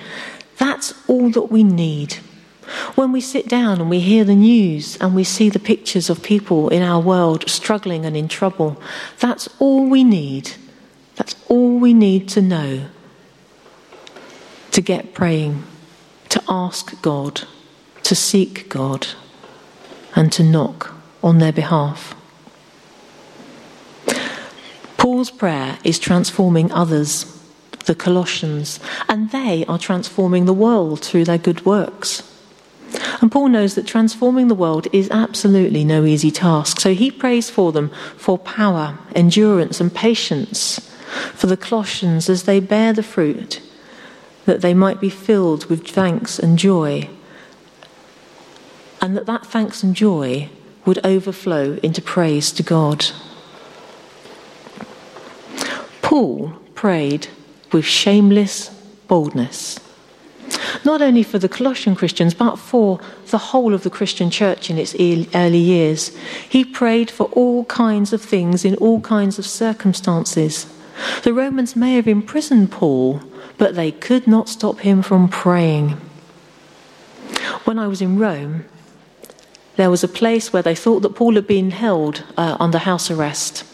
that's 0.59 0.93
all 1.09 1.31
that 1.31 1.51
we 1.51 1.65
need. 1.65 2.15
When 2.95 3.11
we 3.11 3.23
sit 3.23 3.49
down 3.49 3.81
and 3.81 3.89
we 3.89 4.01
hear 4.01 4.25
the 4.25 4.35
news 4.35 4.99
and 4.99 5.15
we 5.15 5.25
see 5.25 5.49
the 5.49 5.59
pictures 5.59 6.11
of 6.11 6.23
people 6.23 6.69
in 6.69 6.83
our 6.83 7.01
world 7.01 7.49
struggling 7.49 8.05
and 8.05 8.17
in 8.17 8.29
trouble, 8.29 8.81
that's 9.19 9.49
all 9.59 9.89
we 9.89 10.05
need. 10.05 10.53
That's 11.17 11.37
all 11.49 11.79
we 11.79 11.95
need 11.95 12.29
to 12.31 12.43
know 12.43 12.87
to 14.73 14.81
get 14.81 15.15
praying, 15.15 15.63
to 16.31 16.43
ask 16.49 17.01
God, 17.03 17.43
to 18.03 18.15
seek 18.15 18.69
God 18.69 19.07
and 20.15 20.33
to 20.33 20.43
knock 20.43 20.93
on 21.23 21.39
their 21.39 21.53
behalf. 21.53 22.15
Paul's 24.97 25.31
prayer 25.31 25.79
is 25.83 25.99
transforming 25.99 26.71
others, 26.71 27.27
the 27.87 27.95
Colossians, 27.95 28.79
and 29.09 29.31
they 29.31 29.65
are 29.67 29.79
transforming 29.79 30.45
the 30.45 30.53
world 30.53 31.01
through 31.01 31.25
their 31.25 31.39
good 31.39 31.67
works. 31.67 32.29
And 33.21 33.33
Paul 33.33 33.49
knows 33.49 33.75
that 33.75 33.87
transforming 33.87 34.49
the 34.49 34.55
world 34.55 34.87
is 34.93 35.11
absolutely 35.11 35.85
no 35.85 36.05
easy 36.05 36.31
task, 36.31 36.81
so 36.81 36.95
he 36.95 37.11
prays 37.11 37.51
for 37.51 37.73
them 37.73 37.91
for 38.17 38.39
power, 38.39 38.99
endurance, 39.15 39.81
and 39.81 39.93
patience 39.93 40.79
for 41.35 41.47
the 41.47 41.57
Colossians 41.57 42.29
as 42.29 42.45
they 42.45 42.61
bear 42.61 42.93
the 42.93 43.03
fruit, 43.03 43.61
that 44.45 44.61
they 44.61 44.75
might 44.75 45.01
be 45.01 45.11
filled 45.11 45.67
with 45.67 45.87
thanks 45.87 46.39
and 46.39 46.59
joy 46.59 47.09
and 49.03 49.17
that 49.17 49.27
that 49.27 49.45
thanks 49.45 49.83
and 49.83 49.97
joy 49.97 50.49
would 50.87 51.05
overflow 51.05 51.79
into 51.83 52.01
praise 52.01 52.53
to 52.53 52.63
God. 52.63 53.07
Paul 56.01 56.53
prayed 56.75 57.27
with 57.73 57.85
shameless 57.85 58.69
boldness, 59.09 59.81
not 60.85 61.03
only 61.03 61.23
for 61.25 61.39
the 61.39 61.49
Colossian 61.49 61.97
Christians, 61.97 62.33
but 62.33 62.57
for 62.57 63.01
the 63.29 63.39
whole 63.39 63.75
of 63.75 63.83
the 63.83 63.91
Christian 63.91 64.31
church 64.31 64.71
in 64.71 64.79
its 64.79 64.95
early 65.35 65.59
years. 65.59 66.17
He 66.49 66.65
prayed 66.65 67.11
for 67.11 67.25
all 67.33 67.65
kinds 67.65 68.13
of 68.13 68.23
things 68.23 68.65
in 68.65 68.77
all 68.77 69.01
kinds 69.01 69.39
of 69.39 69.47
circumstances. 69.47 70.67
The 71.25 71.33
Romans 71.33 71.75
may 71.75 71.95
have 71.95 72.07
imprisoned 72.07 72.71
Paul, 72.71 73.21
but 73.59 73.75
they 73.75 73.91
could 73.91 74.27
not 74.27 74.49
stop 74.49 74.81
him 74.81 75.03
from 75.03 75.29
praying. 75.29 76.01
When 77.65 77.79
I 77.79 77.87
was 77.87 78.03
in 78.03 78.19
Rome, 78.19 78.65
there 79.77 79.91
was 79.91 80.05
a 80.05 80.09
place 80.09 80.53
where 80.53 80.63
they 80.63 80.75
thought 80.75 81.01
that 81.01 81.15
Paul 81.15 81.35
had 81.35 81.47
been 81.47 81.71
held 81.71 82.25
uh, 82.37 82.57
under 82.61 82.79
house 82.79 83.11
arrest. 83.11 83.65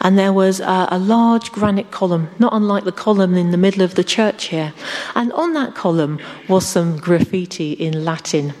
And 0.00 0.18
there 0.18 0.32
was 0.32 0.60
a, 0.60 0.88
a 0.90 0.98
large 0.98 1.50
granite 1.52 1.90
column, 1.90 2.28
not 2.38 2.52
unlike 2.52 2.84
the 2.84 2.92
column 2.92 3.36
in 3.36 3.50
the 3.50 3.56
middle 3.56 3.82
of 3.82 3.94
the 3.94 4.04
church 4.04 4.46
here. 4.46 4.74
And 5.14 5.32
on 5.32 5.54
that 5.54 5.74
column 5.74 6.20
was 6.48 6.66
some 6.66 6.98
graffiti 6.98 7.72
in 7.72 8.04
Latin 8.04 8.54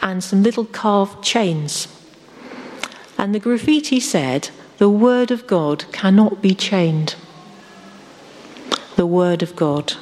and 0.00 0.22
some 0.22 0.42
little 0.42 0.64
carved 0.64 1.22
chains. 1.22 1.88
And 3.16 3.34
the 3.34 3.40
graffiti 3.40 4.00
said, 4.00 4.50
The 4.78 4.88
Word 4.88 5.30
of 5.30 5.46
God 5.46 5.90
cannot 5.92 6.40
be 6.40 6.54
chained. 6.54 7.16
The 8.96 9.06
Word 9.06 9.42
of 9.42 9.56
God. 9.56 9.94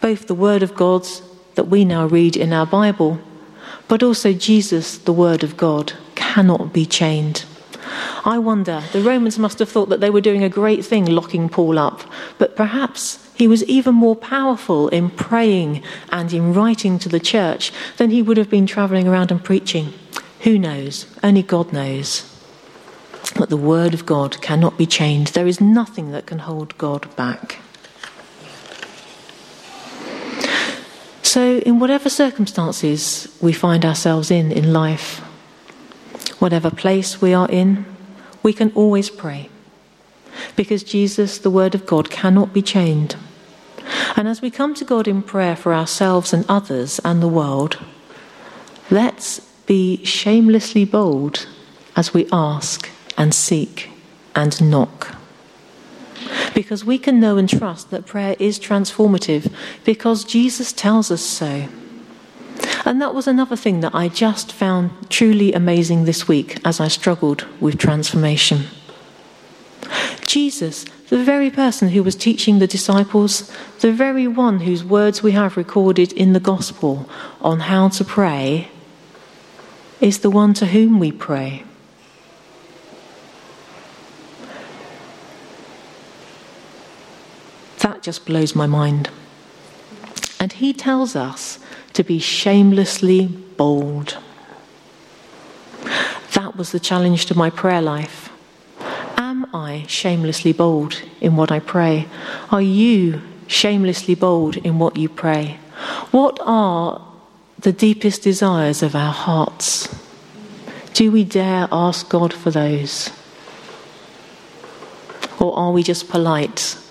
Both 0.00 0.26
the 0.26 0.34
Word 0.34 0.62
of 0.62 0.74
God's 0.74 1.22
that 1.54 1.64
we 1.64 1.84
now 1.84 2.06
read 2.06 2.36
in 2.36 2.52
our 2.52 2.66
Bible 2.66 3.20
but 3.92 4.02
also 4.02 4.32
Jesus, 4.32 4.96
the 4.96 5.12
Word 5.12 5.44
of 5.44 5.58
God, 5.58 5.92
cannot 6.14 6.72
be 6.72 6.86
chained. 6.86 7.44
I 8.24 8.38
wonder, 8.38 8.82
the 8.94 9.02
Romans 9.02 9.38
must 9.38 9.58
have 9.58 9.68
thought 9.68 9.90
that 9.90 10.00
they 10.00 10.08
were 10.08 10.22
doing 10.22 10.42
a 10.42 10.48
great 10.48 10.82
thing 10.82 11.04
locking 11.04 11.50
Paul 11.50 11.78
up, 11.78 12.00
but 12.38 12.56
perhaps 12.56 13.18
he 13.34 13.46
was 13.46 13.62
even 13.64 13.94
more 13.94 14.16
powerful 14.16 14.88
in 14.88 15.10
praying 15.10 15.82
and 16.08 16.32
in 16.32 16.54
writing 16.54 16.98
to 17.00 17.10
the 17.10 17.20
church 17.20 17.70
than 17.98 18.08
he 18.08 18.22
would 18.22 18.38
have 18.38 18.48
been 18.48 18.66
travelling 18.66 19.06
around 19.06 19.30
and 19.30 19.44
preaching. 19.44 19.92
Who 20.40 20.58
knows? 20.58 21.04
Only 21.22 21.42
God 21.42 21.70
knows. 21.70 22.24
But 23.36 23.50
the 23.50 23.58
Word 23.58 23.92
of 23.92 24.06
God 24.06 24.40
cannot 24.40 24.78
be 24.78 24.86
chained. 24.86 25.26
There 25.26 25.46
is 25.46 25.60
nothing 25.60 26.12
that 26.12 26.24
can 26.24 26.38
hold 26.38 26.78
God 26.78 27.14
back. 27.14 27.58
So, 31.32 31.60
in 31.60 31.78
whatever 31.78 32.10
circumstances 32.10 33.26
we 33.40 33.54
find 33.54 33.86
ourselves 33.86 34.30
in 34.30 34.52
in 34.52 34.74
life, 34.74 35.20
whatever 36.40 36.70
place 36.70 37.22
we 37.22 37.32
are 37.32 37.48
in, 37.48 37.86
we 38.42 38.52
can 38.52 38.70
always 38.74 39.08
pray. 39.08 39.48
Because 40.56 40.82
Jesus, 40.84 41.38
the 41.38 41.48
Word 41.48 41.74
of 41.74 41.86
God, 41.86 42.10
cannot 42.10 42.52
be 42.52 42.60
chained. 42.60 43.16
And 44.14 44.28
as 44.28 44.42
we 44.42 44.50
come 44.50 44.74
to 44.74 44.84
God 44.84 45.08
in 45.08 45.22
prayer 45.22 45.56
for 45.56 45.72
ourselves 45.72 46.34
and 46.34 46.44
others 46.50 47.00
and 47.02 47.22
the 47.22 47.34
world, 47.40 47.78
let's 48.90 49.40
be 49.64 50.04
shamelessly 50.04 50.84
bold 50.84 51.46
as 51.96 52.12
we 52.12 52.28
ask 52.30 52.90
and 53.16 53.32
seek 53.32 53.88
and 54.34 54.70
knock. 54.70 55.21
Because 56.54 56.84
we 56.84 56.98
can 56.98 57.20
know 57.20 57.36
and 57.36 57.48
trust 57.48 57.90
that 57.90 58.06
prayer 58.06 58.36
is 58.38 58.58
transformative 58.58 59.52
because 59.84 60.24
Jesus 60.24 60.72
tells 60.72 61.10
us 61.10 61.22
so. 61.22 61.68
And 62.84 63.00
that 63.00 63.14
was 63.14 63.26
another 63.26 63.56
thing 63.56 63.80
that 63.80 63.94
I 63.94 64.08
just 64.08 64.52
found 64.52 64.90
truly 65.10 65.52
amazing 65.52 66.04
this 66.04 66.28
week 66.28 66.58
as 66.64 66.80
I 66.80 66.88
struggled 66.88 67.46
with 67.60 67.78
transformation. 67.78 68.66
Jesus, 70.26 70.84
the 71.08 71.22
very 71.22 71.50
person 71.50 71.90
who 71.90 72.02
was 72.02 72.16
teaching 72.16 72.58
the 72.58 72.66
disciples, 72.66 73.52
the 73.80 73.92
very 73.92 74.26
one 74.26 74.60
whose 74.60 74.84
words 74.84 75.22
we 75.22 75.32
have 75.32 75.56
recorded 75.56 76.12
in 76.12 76.32
the 76.32 76.40
Gospel 76.40 77.08
on 77.40 77.60
how 77.60 77.88
to 77.90 78.04
pray, 78.04 78.68
is 80.00 80.20
the 80.20 80.30
one 80.30 80.54
to 80.54 80.66
whom 80.66 80.98
we 80.98 81.12
pray. 81.12 81.64
Just 88.02 88.26
blows 88.26 88.56
my 88.56 88.66
mind. 88.66 89.10
And 90.40 90.52
he 90.52 90.72
tells 90.72 91.14
us 91.14 91.60
to 91.92 92.02
be 92.02 92.18
shamelessly 92.18 93.28
bold. 93.28 94.18
That 96.34 96.56
was 96.56 96.72
the 96.72 96.80
challenge 96.80 97.26
to 97.26 97.36
my 97.36 97.48
prayer 97.48 97.80
life. 97.80 98.30
Am 99.16 99.46
I 99.54 99.84
shamelessly 99.86 100.52
bold 100.52 101.00
in 101.20 101.36
what 101.36 101.52
I 101.52 101.60
pray? 101.60 102.08
Are 102.50 102.60
you 102.60 103.22
shamelessly 103.46 104.16
bold 104.16 104.56
in 104.56 104.80
what 104.80 104.96
you 104.96 105.08
pray? 105.08 105.60
What 106.10 106.40
are 106.42 107.06
the 107.56 107.72
deepest 107.72 108.22
desires 108.22 108.82
of 108.82 108.96
our 108.96 109.12
hearts? 109.12 109.88
Do 110.92 111.12
we 111.12 111.22
dare 111.22 111.68
ask 111.70 112.08
God 112.08 112.34
for 112.34 112.50
those? 112.50 113.10
Or 115.38 115.56
are 115.56 115.70
we 115.70 115.84
just 115.84 116.08
polite 116.08 116.81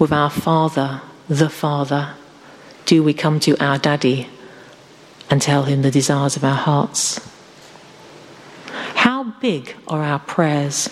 with 0.00 0.12
our 0.12 0.30
Father, 0.30 1.02
the 1.28 1.50
Father, 1.50 2.14
do 2.86 3.04
we 3.04 3.12
come 3.12 3.38
to 3.38 3.54
our 3.62 3.76
Daddy 3.76 4.26
and 5.28 5.42
tell 5.42 5.64
him 5.64 5.82
the 5.82 5.90
desires 5.90 6.36
of 6.36 6.42
our 6.42 6.56
hearts? 6.56 7.20
How 8.94 9.24
big 9.40 9.76
are 9.86 10.02
our 10.02 10.18
prayers? 10.18 10.88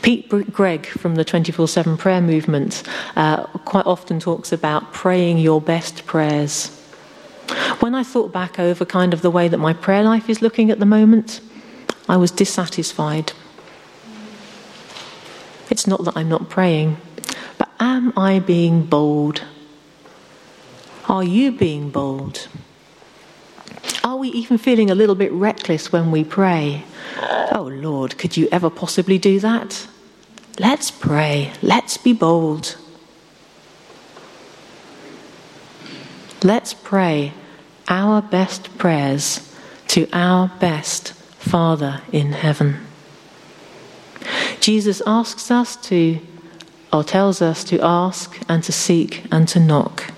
Pete 0.00 0.28
Greig 0.52 0.86
from 0.86 1.16
the 1.16 1.24
24 1.24 1.68
7 1.68 1.98
prayer 1.98 2.22
movement 2.22 2.82
uh, 3.14 3.42
quite 3.44 3.86
often 3.86 4.20
talks 4.20 4.52
about 4.52 4.94
praying 4.94 5.38
your 5.38 5.60
best 5.60 6.06
prayers. 6.06 6.68
When 7.80 7.94
I 7.94 8.02
thought 8.02 8.32
back 8.32 8.58
over 8.58 8.86
kind 8.86 9.12
of 9.12 9.20
the 9.20 9.30
way 9.30 9.48
that 9.48 9.58
my 9.58 9.74
prayer 9.74 10.02
life 10.02 10.30
is 10.30 10.40
looking 10.40 10.70
at 10.70 10.78
the 10.78 10.86
moment, 10.86 11.40
I 12.08 12.16
was 12.16 12.30
dissatisfied. 12.30 13.32
It's 15.70 15.86
not 15.86 16.04
that 16.04 16.16
I'm 16.16 16.28
not 16.28 16.48
praying, 16.48 16.96
Am 18.06 18.12
I 18.16 18.38
being 18.38 18.84
bold? 18.84 19.42
Are 21.08 21.24
you 21.24 21.50
being 21.50 21.90
bold? 21.90 22.46
Are 24.04 24.16
we 24.16 24.28
even 24.28 24.58
feeling 24.58 24.92
a 24.92 24.94
little 24.94 25.16
bit 25.16 25.32
reckless 25.32 25.90
when 25.90 26.12
we 26.12 26.22
pray? 26.22 26.84
Oh 27.50 27.68
Lord, 27.68 28.16
could 28.16 28.36
you 28.36 28.48
ever 28.52 28.70
possibly 28.70 29.18
do 29.18 29.40
that? 29.40 29.88
Let's 30.60 30.92
pray. 30.92 31.50
Let's 31.62 31.96
be 31.96 32.12
bold. 32.12 32.76
Let's 36.44 36.74
pray 36.74 37.32
our 37.88 38.22
best 38.22 38.78
prayers 38.78 39.52
to 39.88 40.08
our 40.12 40.52
best 40.60 41.12
Father 41.40 42.02
in 42.12 42.34
heaven. 42.34 42.86
Jesus 44.60 45.02
asks 45.04 45.50
us 45.50 45.74
to 45.88 46.20
or 46.92 47.04
tells 47.04 47.42
us 47.42 47.64
to 47.64 47.80
ask 47.80 48.38
and 48.48 48.62
to 48.64 48.72
seek 48.72 49.24
and 49.30 49.48
to 49.48 49.60
knock. 49.60 50.12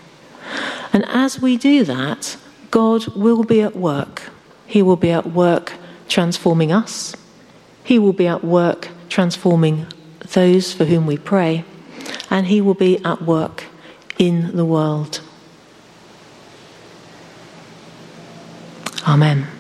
And 0.93 1.05
as 1.09 1.41
we 1.41 1.57
do 1.57 1.85
that, 1.85 2.37
God 2.71 3.07
will 3.09 3.45
be 3.45 3.63
at 3.63 3.77
work. 3.77 4.31
He 4.67 4.83
will 4.83 4.97
be 4.97 5.11
at 5.11 5.27
work 5.27 5.73
transforming 6.09 6.73
us. 6.73 7.17
He 7.85 7.99
will 7.99 8.13
be 8.13 8.27
at 8.27 8.45
work 8.45 8.89
transforming 9.09 9.87
those 10.33 10.73
for 10.73 10.85
whom 10.85 11.07
we 11.07 11.17
pray. 11.17 11.65
And 12.31 12.47
He 12.47 12.61
will 12.61 12.75
be 12.75 13.03
at 13.05 13.23
work 13.23 13.65
in 14.19 14.55
the 14.57 14.65
world. 14.65 15.21
Amen. 19.07 19.58